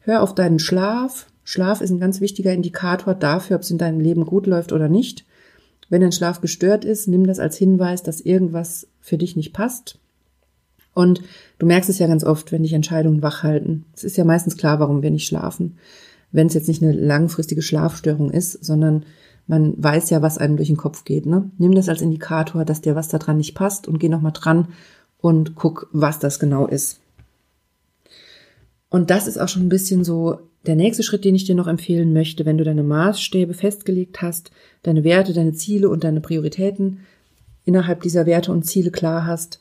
hör 0.00 0.22
auf 0.22 0.34
deinen 0.34 0.58
Schlaf. 0.58 1.26
Schlaf 1.44 1.80
ist 1.80 1.90
ein 1.90 2.00
ganz 2.00 2.20
wichtiger 2.20 2.52
Indikator 2.52 3.14
dafür, 3.14 3.56
ob 3.56 3.62
es 3.62 3.70
in 3.70 3.78
deinem 3.78 4.00
Leben 4.00 4.26
gut 4.26 4.46
läuft 4.46 4.72
oder 4.72 4.88
nicht. 4.88 5.24
Wenn 5.88 6.00
dein 6.00 6.12
Schlaf 6.12 6.40
gestört 6.40 6.84
ist, 6.84 7.08
nimm 7.08 7.26
das 7.26 7.38
als 7.38 7.56
Hinweis, 7.56 8.02
dass 8.02 8.20
irgendwas 8.20 8.88
für 9.00 9.18
dich 9.18 9.36
nicht 9.36 9.52
passt. 9.52 9.98
Und 10.94 11.20
du 11.58 11.66
merkst 11.66 11.90
es 11.90 11.98
ja 11.98 12.06
ganz 12.06 12.24
oft, 12.24 12.52
wenn 12.52 12.62
dich 12.62 12.72
Entscheidungen 12.72 13.22
wach 13.22 13.42
halten. 13.42 13.84
Es 13.94 14.04
ist 14.04 14.16
ja 14.16 14.24
meistens 14.24 14.56
klar, 14.56 14.80
warum 14.80 15.02
wir 15.02 15.10
nicht 15.10 15.26
schlafen. 15.26 15.76
Wenn 16.32 16.46
es 16.46 16.54
jetzt 16.54 16.68
nicht 16.68 16.82
eine 16.82 16.92
langfristige 16.92 17.62
Schlafstörung 17.62 18.30
ist, 18.30 18.64
sondern 18.64 19.04
man 19.46 19.74
weiß 19.76 20.10
ja, 20.10 20.22
was 20.22 20.38
einem 20.38 20.56
durch 20.56 20.68
den 20.68 20.76
Kopf 20.76 21.04
geht. 21.04 21.26
Ne? 21.26 21.50
Nimm 21.58 21.74
das 21.74 21.88
als 21.88 22.00
Indikator, 22.00 22.64
dass 22.64 22.80
dir 22.80 22.94
was 22.94 23.08
daran 23.08 23.36
nicht 23.36 23.54
passt 23.54 23.86
und 23.86 23.98
geh 23.98 24.08
nochmal 24.08 24.32
dran 24.32 24.68
und 25.24 25.54
guck, 25.54 25.88
was 25.90 26.18
das 26.18 26.38
genau 26.38 26.66
ist. 26.66 27.00
Und 28.90 29.08
das 29.08 29.26
ist 29.26 29.38
auch 29.38 29.48
schon 29.48 29.62
ein 29.62 29.70
bisschen 29.70 30.04
so 30.04 30.38
der 30.66 30.76
nächste 30.76 31.02
Schritt, 31.02 31.24
den 31.24 31.34
ich 31.34 31.46
dir 31.46 31.54
noch 31.54 31.66
empfehlen 31.66 32.12
möchte, 32.12 32.44
wenn 32.44 32.58
du 32.58 32.64
deine 32.64 32.82
Maßstäbe 32.82 33.54
festgelegt 33.54 34.20
hast, 34.20 34.50
deine 34.82 35.02
Werte, 35.02 35.32
deine 35.32 35.54
Ziele 35.54 35.88
und 35.88 36.04
deine 36.04 36.20
Prioritäten 36.20 37.00
innerhalb 37.64 38.02
dieser 38.02 38.26
Werte 38.26 38.52
und 38.52 38.66
Ziele 38.66 38.90
klar 38.90 39.24
hast, 39.24 39.60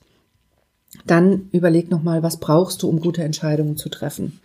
dann 1.08 1.47
überleg 1.54 1.89
nochmal, 1.89 2.23
was 2.23 2.41
brauchst 2.41 2.84
du, 2.84 2.89
um 2.89 2.99
gute 2.99 3.23
Entscheidungen 3.23 3.78
zu 3.78 3.88
treffen. 3.88 4.41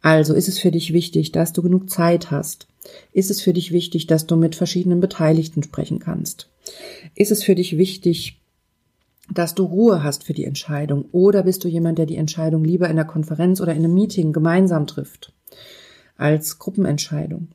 Also 0.00 0.32
ist 0.32 0.46
es 0.46 0.60
für 0.60 0.70
dich 0.70 0.92
wichtig, 0.92 1.32
dass 1.32 1.52
du 1.52 1.62
genug 1.62 1.90
Zeit 1.90 2.30
hast? 2.30 2.68
Ist 3.12 3.32
es 3.32 3.40
für 3.40 3.52
dich 3.52 3.72
wichtig, 3.72 4.06
dass 4.06 4.28
du 4.28 4.36
mit 4.36 4.54
verschiedenen 4.54 5.00
Beteiligten 5.00 5.64
sprechen 5.64 5.98
kannst? 5.98 6.48
Ist 7.16 7.32
es 7.32 7.42
für 7.42 7.56
dich 7.56 7.78
wichtig, 7.78 8.38
dass 9.34 9.54
du 9.54 9.64
Ruhe 9.64 10.02
hast 10.02 10.24
für 10.24 10.32
die 10.32 10.44
Entscheidung? 10.44 11.06
Oder 11.12 11.42
bist 11.42 11.64
du 11.64 11.68
jemand, 11.68 11.98
der 11.98 12.06
die 12.06 12.16
Entscheidung 12.16 12.64
lieber 12.64 12.88
in 12.88 12.96
der 12.96 13.04
Konferenz 13.04 13.60
oder 13.60 13.72
in 13.72 13.84
einem 13.84 13.94
Meeting 13.94 14.32
gemeinsam 14.32 14.86
trifft, 14.86 15.32
als 16.16 16.58
Gruppenentscheidung? 16.58 17.48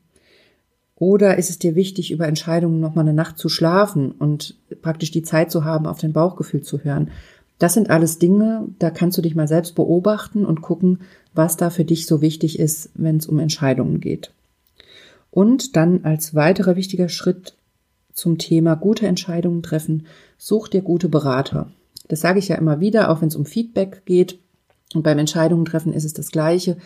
Oder 0.95 1.37
ist 1.37 1.49
es 1.49 1.59
dir 1.59 1.75
wichtig, 1.75 2.11
über 2.11 2.27
Entscheidungen 2.27 2.79
nochmal 2.79 3.05
eine 3.05 3.13
Nacht 3.13 3.37
zu 3.37 3.49
schlafen 3.49 4.11
und 4.11 4.55
praktisch 4.81 5.11
die 5.11 5.21
Zeit 5.21 5.51
zu 5.51 5.63
haben, 5.63 5.85
auf 5.85 5.99
dein 5.99 6.13
Bauchgefühl 6.13 6.61
zu 6.61 6.83
hören? 6.83 7.11
Das 7.59 7.73
sind 7.73 7.89
alles 7.89 8.19
Dinge, 8.19 8.67
da 8.79 8.89
kannst 8.89 9.17
du 9.17 9.21
dich 9.21 9.35
mal 9.35 9.47
selbst 9.47 9.75
beobachten 9.75 10.45
und 10.45 10.61
gucken, 10.61 10.99
was 11.33 11.57
da 11.57 11.69
für 11.69 11.85
dich 11.85 12.05
so 12.05 12.21
wichtig 12.21 12.59
ist, 12.59 12.91
wenn 12.95 13.17
es 13.17 13.27
um 13.27 13.39
Entscheidungen 13.39 13.99
geht. 13.99 14.31
Und 15.31 15.75
dann 15.75 16.03
als 16.03 16.33
weiterer 16.33 16.75
wichtiger 16.75 17.09
Schritt 17.09 17.56
zum 18.17 18.39
Thema 18.39 18.75
gute 18.75 19.07
Entscheidungen 19.07 19.61
treffen, 19.61 20.07
such 20.37 20.67
dir 20.69 20.81
gute 20.81 21.07
Berater. 21.07 21.71
Das 22.07 22.19
sage 22.19 22.39
ich 22.39 22.47
ja 22.47 22.55
immer 22.55 22.79
wieder, 22.79 23.11
auch 23.11 23.21
wenn 23.21 23.27
es 23.27 23.35
um 23.35 23.45
Feedback 23.45 24.01
geht. 24.05 24.39
Und 24.95 25.03
beim 25.03 25.19
Entscheidungen 25.19 25.65
treffen 25.65 25.93
ist 25.93 26.03
es 26.03 26.13
das 26.13 26.31
Gleiche. 26.31 26.77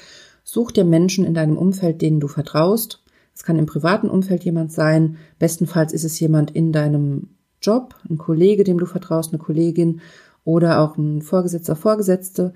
Such 0.43 0.71
dir 0.71 0.83
Menschen 0.83 1.25
in 1.25 1.33
deinem 1.33 1.57
Umfeld, 1.57 2.01
denen 2.01 2.19
du 2.19 2.27
vertraust. 2.27 3.01
Es 3.33 3.43
kann 3.43 3.57
im 3.57 3.65
privaten 3.65 4.09
Umfeld 4.09 4.43
jemand 4.43 4.73
sein. 4.73 5.17
Bestenfalls 5.39 5.93
ist 5.93 6.03
es 6.03 6.19
jemand 6.19 6.51
in 6.51 6.73
deinem 6.73 7.29
Job, 7.61 7.95
ein 8.09 8.17
Kollege, 8.17 8.65
dem 8.65 8.77
du 8.77 8.85
vertraust, 8.85 9.31
eine 9.31 9.41
Kollegin 9.41 10.01
oder 10.43 10.79
auch 10.79 10.97
ein 10.97 11.21
Vorgesetzter, 11.21 11.77
Vorgesetzte, 11.77 12.53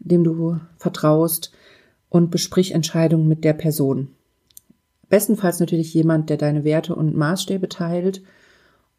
dem 0.00 0.22
du 0.22 0.58
vertraust 0.76 1.52
und 2.10 2.30
besprich 2.30 2.72
Entscheidungen 2.72 3.26
mit 3.26 3.42
der 3.44 3.54
Person. 3.54 4.08
Bestenfalls 5.08 5.60
natürlich 5.60 5.94
jemand, 5.94 6.30
der 6.30 6.36
deine 6.36 6.64
Werte 6.64 6.94
und 6.94 7.16
Maßstäbe 7.16 7.68
teilt 7.68 8.22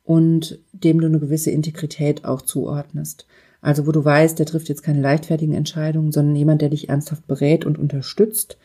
und 0.04 0.60
dem 0.72 1.00
du 1.00 1.08
eine 1.08 1.20
gewisse 1.20 1.52
Integrität 1.52 2.26
auch 2.26 2.42
zuordnest. 2.42 3.28
Also 3.62 3.86
wo 3.86 3.92
du 3.92 4.04
weißt, 4.04 4.40
der 4.40 4.46
trifft 4.46 4.70
jetzt 4.70 4.84
keine 4.84 5.02
leichtfertigen 5.02 5.54
Entscheidungen, 5.54 6.12
sondern 6.12 6.36
jemand, 6.36 6.62
der 6.62 6.70
dich 6.70 6.90
ernsthaft 6.90 7.28
berät 7.28 7.66
und 7.66 7.78
unterstützt. 7.78 8.58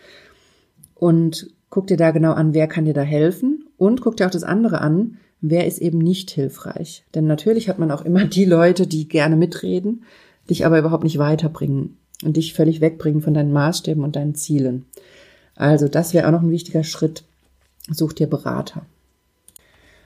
Und 0.95 1.51
guck 1.69 1.87
dir 1.89 1.97
da 1.97 2.13
genau 2.13 2.33
an, 2.33 2.55
wer 2.55 2.69
kann 2.69 2.85
dir 2.85 2.95
da 2.95 3.03
helfen 3.03 3.67
und 3.77 4.01
guck 4.01 4.17
dir 4.17 4.27
auch 4.27 4.31
das 4.31 4.45
andere 4.45 4.81
an, 4.81 5.19
wer 5.41 5.67
ist 5.67 5.79
eben 5.79 5.99
nicht 5.99 6.31
hilfreich. 6.31 7.05
Denn 7.15 7.27
natürlich 7.27 7.69
hat 7.69 7.79
man 7.79 7.91
auch 7.91 8.05
immer 8.05 8.25
die 8.25 8.45
Leute, 8.45 8.87
die 8.87 9.09
gerne 9.09 9.37
mitreden, 9.37 10.05
dich 10.49 10.65
aber 10.65 10.79
überhaupt 10.79 11.05
nicht 11.05 11.19
weiterbringen 11.19 11.99
und 12.25 12.37
dich 12.37 12.55
völlig 12.55 12.81
wegbringen 12.81 13.21
von 13.21 13.35
deinen 13.35 13.53
Maßstäben 13.53 14.05
und 14.05 14.17
deinen 14.17 14.35
Zielen. 14.35 14.87
Also 15.57 15.89
das 15.89 16.15
wäre 16.15 16.27
auch 16.27 16.33
noch 16.33 16.43
ein 16.43 16.51
wichtiger 16.51 16.85
Schritt, 16.85 17.25
Such 17.91 18.15
dir 18.15 18.27
Berater. 18.27 18.87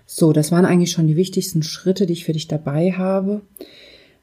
So, 0.07 0.33
das 0.33 0.51
waren 0.51 0.64
eigentlich 0.64 0.91
schon 0.91 1.07
die 1.07 1.17
wichtigsten 1.17 1.62
Schritte, 1.62 2.07
die 2.07 2.14
ich 2.14 2.25
für 2.25 2.33
dich 2.33 2.49
dabei 2.49 2.93
habe. 2.93 3.43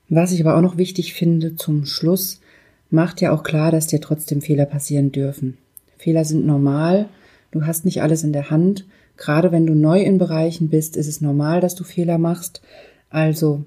Was 0.09 0.31
ich 0.31 0.41
aber 0.41 0.57
auch 0.57 0.61
noch 0.61 0.77
wichtig 0.77 1.13
finde 1.13 1.55
zum 1.55 1.85
Schluss, 1.85 2.41
macht 2.89 3.21
ja 3.21 3.31
auch 3.31 3.43
klar, 3.43 3.71
dass 3.71 3.87
dir 3.87 4.01
trotzdem 4.01 4.41
Fehler 4.41 4.65
passieren 4.65 5.11
dürfen. 5.11 5.57
Fehler 5.97 6.25
sind 6.25 6.45
normal, 6.45 7.07
du 7.51 7.65
hast 7.65 7.85
nicht 7.85 8.01
alles 8.01 8.23
in 8.23 8.33
der 8.33 8.49
Hand. 8.49 8.85
Gerade 9.17 9.51
wenn 9.51 9.65
du 9.65 9.75
neu 9.75 10.01
in 10.01 10.17
Bereichen 10.17 10.69
bist, 10.69 10.97
ist 10.97 11.07
es 11.07 11.21
normal, 11.21 11.61
dass 11.61 11.75
du 11.75 11.83
Fehler 11.83 12.17
machst. 12.17 12.61
Also 13.09 13.63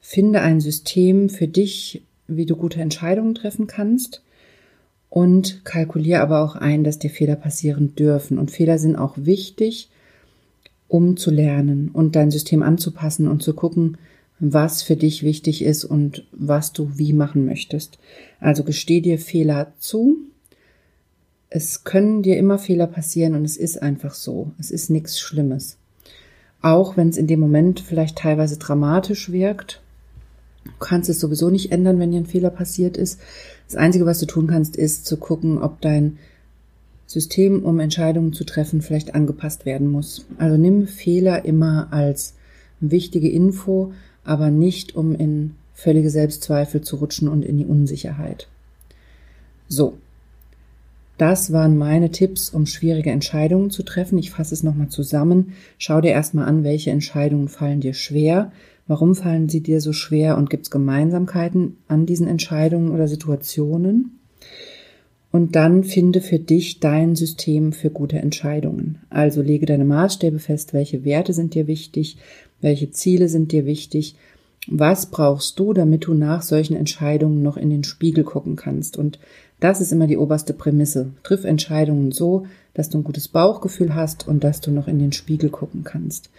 finde 0.00 0.42
ein 0.42 0.60
System 0.60 1.28
für 1.28 1.48
dich, 1.48 2.02
wie 2.28 2.46
du 2.46 2.54
gute 2.54 2.80
Entscheidungen 2.80 3.34
treffen 3.34 3.66
kannst 3.66 4.22
Und 5.08 5.64
kalkuliere 5.64 6.20
aber 6.20 6.42
auch 6.42 6.56
ein, 6.56 6.84
dass 6.84 6.98
dir 6.98 7.10
Fehler 7.10 7.36
passieren 7.36 7.94
dürfen. 7.94 8.38
Und 8.38 8.50
Fehler 8.50 8.78
sind 8.78 8.96
auch 8.96 9.14
wichtig, 9.16 9.90
um 10.88 11.16
zu 11.16 11.30
lernen 11.30 11.90
und 11.92 12.16
dein 12.16 12.30
System 12.30 12.62
anzupassen 12.62 13.28
und 13.28 13.42
zu 13.42 13.54
gucken, 13.54 13.98
was 14.38 14.82
für 14.82 14.96
dich 14.96 15.22
wichtig 15.22 15.64
ist 15.64 15.84
und 15.84 16.26
was 16.32 16.72
du 16.72 16.98
wie 16.98 17.12
machen 17.12 17.46
möchtest. 17.46 17.98
Also 18.40 18.64
gesteh 18.64 19.00
dir 19.00 19.18
Fehler 19.18 19.72
zu. 19.78 20.18
Es 21.48 21.84
können 21.84 22.22
dir 22.22 22.36
immer 22.36 22.58
Fehler 22.58 22.86
passieren 22.86 23.34
und 23.34 23.44
es 23.44 23.56
ist 23.56 23.80
einfach 23.80 24.14
so. 24.14 24.52
Es 24.58 24.70
ist 24.70 24.90
nichts 24.90 25.18
Schlimmes. 25.18 25.78
Auch 26.60 26.96
wenn 26.96 27.08
es 27.08 27.16
in 27.16 27.26
dem 27.26 27.40
Moment 27.40 27.80
vielleicht 27.80 28.18
teilweise 28.18 28.58
dramatisch 28.58 29.32
wirkt. 29.32 29.80
Du 30.66 30.84
kannst 30.84 31.08
es 31.08 31.20
sowieso 31.20 31.50
nicht 31.50 31.72
ändern, 31.72 31.98
wenn 31.98 32.12
dir 32.12 32.20
ein 32.20 32.26
Fehler 32.26 32.50
passiert 32.50 32.96
ist. 32.96 33.20
Das 33.66 33.76
Einzige, 33.76 34.06
was 34.06 34.18
du 34.18 34.26
tun 34.26 34.46
kannst, 34.46 34.76
ist 34.76 35.06
zu 35.06 35.16
gucken, 35.16 35.58
ob 35.58 35.80
dein 35.80 36.18
System, 37.06 37.62
um 37.64 37.78
Entscheidungen 37.80 38.32
zu 38.32 38.44
treffen, 38.44 38.82
vielleicht 38.82 39.14
angepasst 39.14 39.64
werden 39.64 39.88
muss. 39.88 40.26
Also 40.38 40.56
nimm 40.56 40.86
Fehler 40.86 41.44
immer 41.44 41.92
als 41.92 42.34
wichtige 42.80 43.30
Info, 43.30 43.92
aber 44.24 44.50
nicht 44.50 44.96
um 44.96 45.14
in 45.14 45.54
völlige 45.72 46.10
Selbstzweifel 46.10 46.80
zu 46.80 46.96
rutschen 46.96 47.28
und 47.28 47.44
in 47.44 47.58
die 47.58 47.66
Unsicherheit. 47.66 48.48
So. 49.68 49.98
Das 51.18 51.52
waren 51.52 51.78
meine 51.78 52.10
Tipps, 52.10 52.50
um 52.50 52.66
schwierige 52.66 53.10
Entscheidungen 53.10 53.70
zu 53.70 53.82
treffen. 53.82 54.18
Ich 54.18 54.30
fasse 54.30 54.54
es 54.54 54.62
nochmal 54.62 54.88
zusammen. 54.88 55.52
Schau 55.78 56.00
dir 56.00 56.10
erstmal 56.10 56.46
an, 56.46 56.62
welche 56.62 56.90
Entscheidungen 56.90 57.48
fallen 57.48 57.80
dir 57.80 57.94
schwer. 57.94 58.52
Warum 58.86 59.14
fallen 59.14 59.48
sie 59.48 59.62
dir 59.62 59.80
so 59.80 59.92
schwer 59.92 60.36
und 60.36 60.50
gibt 60.50 60.64
es 60.64 60.70
Gemeinsamkeiten 60.70 61.78
an 61.88 62.06
diesen 62.06 62.28
Entscheidungen 62.28 62.92
oder 62.92 63.08
Situationen? 63.08 64.18
Und 65.32 65.56
dann 65.56 65.84
finde 65.84 66.20
für 66.20 66.38
dich 66.38 66.80
dein 66.80 67.16
System 67.16 67.72
für 67.72 67.90
gute 67.90 68.18
Entscheidungen. 68.18 68.98
Also 69.10 69.42
lege 69.42 69.66
deine 69.66 69.84
Maßstäbe 69.84 70.38
fest, 70.38 70.72
welche 70.72 71.04
Werte 71.04 71.32
sind 71.32 71.54
dir 71.54 71.66
wichtig, 71.66 72.16
welche 72.60 72.90
Ziele 72.90 73.28
sind 73.28 73.52
dir 73.52 73.66
wichtig? 73.66 74.16
Was 74.68 75.10
brauchst 75.10 75.58
du, 75.58 75.72
damit 75.72 76.06
du 76.06 76.14
nach 76.14 76.42
solchen 76.42 76.74
Entscheidungen 76.74 77.42
noch 77.42 77.56
in 77.56 77.70
den 77.70 77.84
Spiegel 77.84 78.24
gucken 78.24 78.56
kannst? 78.56 78.96
Und 78.96 79.18
das 79.60 79.80
ist 79.80 79.92
immer 79.92 80.06
die 80.06 80.18
oberste 80.18 80.52
Prämisse. 80.52 81.12
Triff 81.22 81.44
Entscheidungen 81.44 82.12
so, 82.12 82.46
dass 82.74 82.90
du 82.90 82.98
ein 82.98 83.04
gutes 83.04 83.28
Bauchgefühl 83.28 83.94
hast 83.94 84.28
und 84.28 84.44
dass 84.44 84.60
du 84.60 84.70
noch 84.70 84.88
in 84.88 84.98
den 84.98 85.12
Spiegel 85.12 85.50
gucken 85.50 85.82
kannst. 85.82 86.30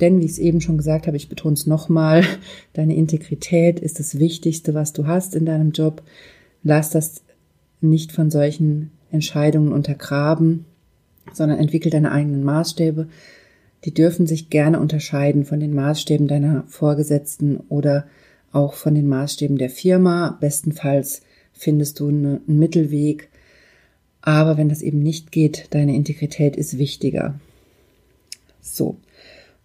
Denn, 0.00 0.20
wie 0.20 0.24
ich 0.24 0.32
es 0.32 0.38
eben 0.38 0.60
schon 0.60 0.76
gesagt 0.76 1.06
habe, 1.06 1.16
ich 1.16 1.28
betone 1.28 1.54
es 1.54 1.66
nochmal, 1.66 2.24
deine 2.72 2.96
Integrität 2.96 3.80
ist 3.80 3.98
das 3.98 4.18
Wichtigste, 4.18 4.74
was 4.74 4.92
du 4.92 5.06
hast 5.06 5.34
in 5.34 5.46
deinem 5.46 5.72
Job. 5.72 6.02
Lass 6.62 6.90
das 6.90 7.22
nicht 7.80 8.12
von 8.12 8.30
solchen 8.30 8.90
Entscheidungen 9.10 9.72
untergraben, 9.72 10.66
sondern 11.32 11.58
entwickel 11.58 11.90
deine 11.90 12.12
eigenen 12.12 12.44
Maßstäbe, 12.44 13.08
die 13.84 13.94
dürfen 13.94 14.26
sich 14.26 14.50
gerne 14.50 14.78
unterscheiden 14.78 15.44
von 15.44 15.60
den 15.60 15.74
Maßstäben 15.74 16.28
deiner 16.28 16.64
Vorgesetzten 16.66 17.58
oder 17.68 18.06
auch 18.52 18.74
von 18.74 18.94
den 18.94 19.08
Maßstäben 19.08 19.56
der 19.56 19.70
Firma. 19.70 20.36
Bestenfalls 20.40 21.22
findest 21.60 22.00
du 22.00 22.08
einen 22.08 22.40
Mittelweg. 22.46 23.28
Aber 24.20 24.56
wenn 24.56 24.68
das 24.68 24.82
eben 24.82 25.00
nicht 25.02 25.32
geht, 25.32 25.68
deine 25.70 25.94
Integrität 25.94 26.56
ist 26.56 26.78
wichtiger. 26.78 27.38
So. 28.60 28.96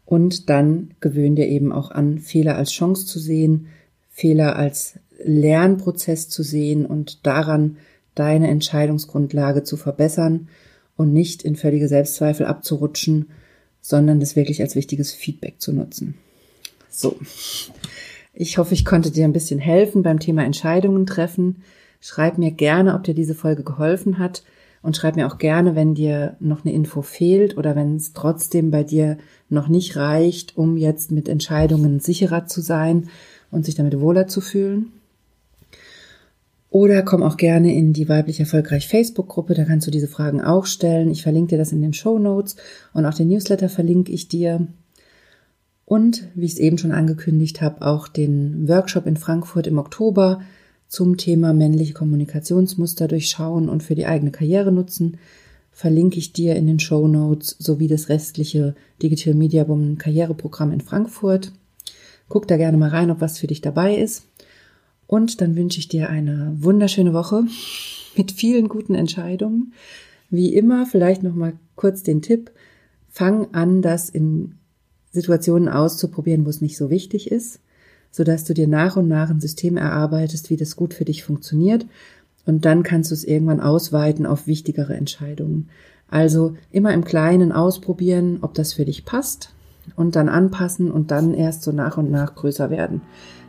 Und 0.05 0.49
dann 0.49 0.91
gewöhn 0.99 1.35
dir 1.35 1.47
eben 1.47 1.71
auch 1.71 1.91
an, 1.91 2.19
Fehler 2.19 2.55
als 2.55 2.71
Chance 2.71 3.05
zu 3.05 3.19
sehen, 3.19 3.67
Fehler 4.09 4.55
als 4.55 4.99
Lernprozess 5.23 6.29
zu 6.29 6.43
sehen 6.43 6.85
und 6.85 7.25
daran 7.25 7.77
deine 8.13 8.47
Entscheidungsgrundlage 8.49 9.63
zu 9.63 9.77
verbessern 9.77 10.47
und 10.95 11.11
nicht 11.11 11.43
in 11.43 11.55
völlige 11.55 11.87
Selbstzweifel 11.87 12.45
abzurutschen 12.45 13.27
sondern 13.87 14.19
das 14.19 14.35
wirklich 14.35 14.61
als 14.63 14.75
wichtiges 14.75 15.13
Feedback 15.13 15.61
zu 15.61 15.71
nutzen. 15.71 16.15
So. 16.89 17.19
Ich 18.33 18.57
hoffe, 18.57 18.73
ich 18.73 18.83
konnte 18.83 19.11
dir 19.11 19.25
ein 19.25 19.33
bisschen 19.33 19.59
helfen 19.59 20.01
beim 20.01 20.19
Thema 20.19 20.43
Entscheidungen 20.43 21.05
treffen. 21.05 21.61
Schreib 22.07 22.37
mir 22.37 22.51
gerne, 22.51 22.93
ob 22.93 23.03
dir 23.03 23.15
diese 23.15 23.33
Folge 23.33 23.63
geholfen 23.63 24.19
hat 24.19 24.43
und 24.83 24.95
schreib 24.95 25.15
mir 25.15 25.25
auch 25.25 25.39
gerne, 25.39 25.73
wenn 25.73 25.95
dir 25.95 26.37
noch 26.39 26.63
eine 26.63 26.71
Info 26.71 27.01
fehlt 27.01 27.57
oder 27.57 27.75
wenn 27.75 27.95
es 27.95 28.13
trotzdem 28.13 28.69
bei 28.69 28.83
dir 28.83 29.17
noch 29.49 29.69
nicht 29.69 29.95
reicht, 29.95 30.55
um 30.55 30.77
jetzt 30.77 31.09
mit 31.09 31.27
Entscheidungen 31.27 31.99
sicherer 31.99 32.45
zu 32.45 32.61
sein 32.61 33.09
und 33.49 33.65
sich 33.65 33.73
damit 33.73 33.99
wohler 33.99 34.27
zu 34.27 34.39
fühlen. 34.39 34.91
Oder 36.69 37.01
komm 37.01 37.23
auch 37.23 37.37
gerne 37.37 37.73
in 37.73 37.91
die 37.91 38.07
weiblich 38.07 38.39
erfolgreich 38.39 38.87
Facebook-Gruppe, 38.87 39.55
da 39.55 39.65
kannst 39.65 39.87
du 39.87 39.91
diese 39.91 40.07
Fragen 40.07 40.41
auch 40.41 40.67
stellen. 40.67 41.09
Ich 41.09 41.23
verlinke 41.23 41.55
dir 41.55 41.57
das 41.57 41.71
in 41.71 41.81
den 41.81 41.93
Show 41.93 42.19
Notes 42.19 42.55
und 42.93 43.07
auch 43.07 43.15
den 43.15 43.29
Newsletter 43.29 43.67
verlinke 43.67 44.11
ich 44.11 44.27
dir. 44.27 44.67
Und 45.85 46.27
wie 46.35 46.45
ich 46.45 46.53
es 46.53 46.59
eben 46.59 46.77
schon 46.77 46.91
angekündigt 46.91 47.63
habe, 47.63 47.83
auch 47.83 48.07
den 48.07 48.67
Workshop 48.67 49.07
in 49.07 49.17
Frankfurt 49.17 49.65
im 49.65 49.79
Oktober 49.79 50.41
zum 50.87 51.17
Thema 51.17 51.53
männliche 51.53 51.93
Kommunikationsmuster 51.93 53.07
durchschauen 53.07 53.69
und 53.69 53.83
für 53.83 53.95
die 53.95 54.05
eigene 54.05 54.31
Karriere 54.31 54.71
nutzen, 54.71 55.17
verlinke 55.71 56.19
ich 56.19 56.31
dir 56.31 56.55
in 56.55 56.67
den 56.67 56.79
Show 56.79 57.07
Notes 57.07 57.55
sowie 57.59 57.87
das 57.87 58.07
restliche 58.07 58.75
Digital 59.01 59.33
Media 59.33 59.67
Woman 59.67 59.97
Karriereprogramm 59.97 60.71
in 60.71 60.81
Frankfurt. 60.81 61.51
Guck 62.29 62.47
da 62.47 62.57
gerne 62.57 62.77
mal 62.77 62.89
rein, 62.89 63.11
ob 63.11 63.19
was 63.19 63.37
für 63.37 63.47
dich 63.47 63.61
dabei 63.61 63.97
ist. 63.97 64.23
Und 65.07 65.41
dann 65.41 65.55
wünsche 65.55 65.79
ich 65.79 65.87
dir 65.87 66.09
eine 66.09 66.55
wunderschöne 66.59 67.13
Woche 67.13 67.43
mit 68.15 68.31
vielen 68.31 68.69
guten 68.69 68.95
Entscheidungen. 68.95 69.73
Wie 70.29 70.55
immer, 70.55 70.85
vielleicht 70.85 71.23
noch 71.23 71.35
mal 71.35 71.53
kurz 71.75 72.03
den 72.03 72.21
Tipp. 72.21 72.51
Fang 73.09 73.53
an, 73.53 73.81
das 73.81 74.09
in 74.09 74.55
Situationen 75.11 75.69
auszuprobieren, 75.69 76.45
wo 76.45 76.49
es 76.49 76.61
nicht 76.61 76.77
so 76.77 76.89
wichtig 76.89 77.31
ist, 77.31 77.59
sodass 78.15 78.45
du 78.45 78.53
dir 78.53 78.69
nach 78.69 78.95
und 78.95 79.09
nach 79.09 79.29
ein 79.29 79.41
System 79.41 79.75
erarbeitest, 79.75 80.49
wie 80.49 80.55
das 80.55 80.77
gut 80.77 80.93
für 80.93 81.03
dich 81.03 81.25
funktioniert. 81.25 81.85
Und 82.45 82.63
dann 82.63 82.81
kannst 82.81 83.11
du 83.11 83.13
es 83.13 83.25
irgendwann 83.25 83.59
ausweiten 83.59 84.25
auf 84.25 84.47
wichtigere 84.47 84.93
Entscheidungen. 84.93 85.67
Also 86.09 86.55
immer 86.71 86.93
im 86.93 87.03
Kleinen 87.03 87.51
ausprobieren, 87.51 88.37
ob 88.41 88.53
das 88.53 88.71
für 88.71 88.85
dich 88.85 89.03
passt 89.03 89.49
und 89.97 90.15
dann 90.15 90.29
anpassen 90.29 90.91
und 90.91 91.11
dann 91.11 91.33
erst 91.33 91.63
so 91.63 91.73
nach 91.73 91.97
und 91.97 92.09
nach 92.09 92.35
größer 92.35 92.69
werden. 92.69 93.01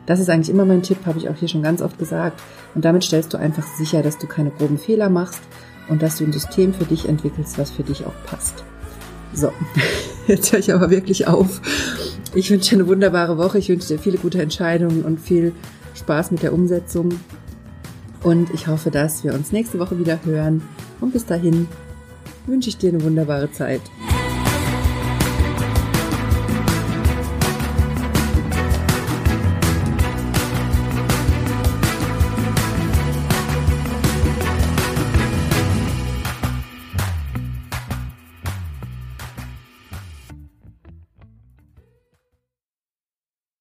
Das 0.05 0.19
ist 0.19 0.29
eigentlich 0.29 0.49
immer 0.49 0.65
mein 0.65 0.83
Tipp, 0.83 0.97
habe 1.05 1.17
ich 1.17 1.29
auch 1.29 1.35
hier 1.35 1.47
schon 1.47 1.63
ganz 1.63 1.81
oft 1.81 1.97
gesagt. 1.97 2.41
Und 2.75 2.83
damit 2.83 3.05
stellst 3.05 3.33
du 3.33 3.37
einfach 3.37 3.65
sicher, 3.77 4.03
dass 4.03 4.17
du 4.17 4.27
keine 4.27 4.51
groben 4.51 4.77
Fehler 4.77 5.09
machst 5.09 5.41
und 5.87 6.01
dass 6.01 6.17
du 6.17 6.25
ein 6.25 6.33
System 6.33 6.73
für 6.73 6.85
dich 6.85 7.07
entwickelst, 7.07 7.57
was 7.57 7.71
für 7.71 7.83
dich 7.83 8.05
auch 8.05 8.25
passt. 8.25 8.65
So, 9.33 9.53
jetzt 10.27 10.51
höre 10.51 10.59
ich 10.59 10.73
aber 10.73 10.89
wirklich 10.89 11.25
auf. 11.27 11.61
Ich 12.35 12.49
wünsche 12.51 12.69
dir 12.71 12.77
eine 12.77 12.87
wunderbare 12.87 13.37
Woche. 13.37 13.57
Ich 13.57 13.69
wünsche 13.69 13.87
dir 13.87 13.99
viele 13.99 14.17
gute 14.17 14.41
Entscheidungen 14.41 15.03
und 15.03 15.19
viel 15.19 15.53
Spaß 15.95 16.31
mit 16.31 16.43
der 16.43 16.53
Umsetzung. 16.53 17.19
Und 18.23 18.53
ich 18.53 18.67
hoffe, 18.67 18.91
dass 18.91 19.23
wir 19.23 19.33
uns 19.33 19.51
nächste 19.51 19.79
Woche 19.79 19.97
wieder 19.99 20.19
hören. 20.25 20.61
Und 20.99 21.13
bis 21.13 21.25
dahin 21.25 21.67
wünsche 22.45 22.69
ich 22.69 22.77
dir 22.77 22.89
eine 22.89 23.03
wunderbare 23.03 23.51
Zeit. 23.51 23.81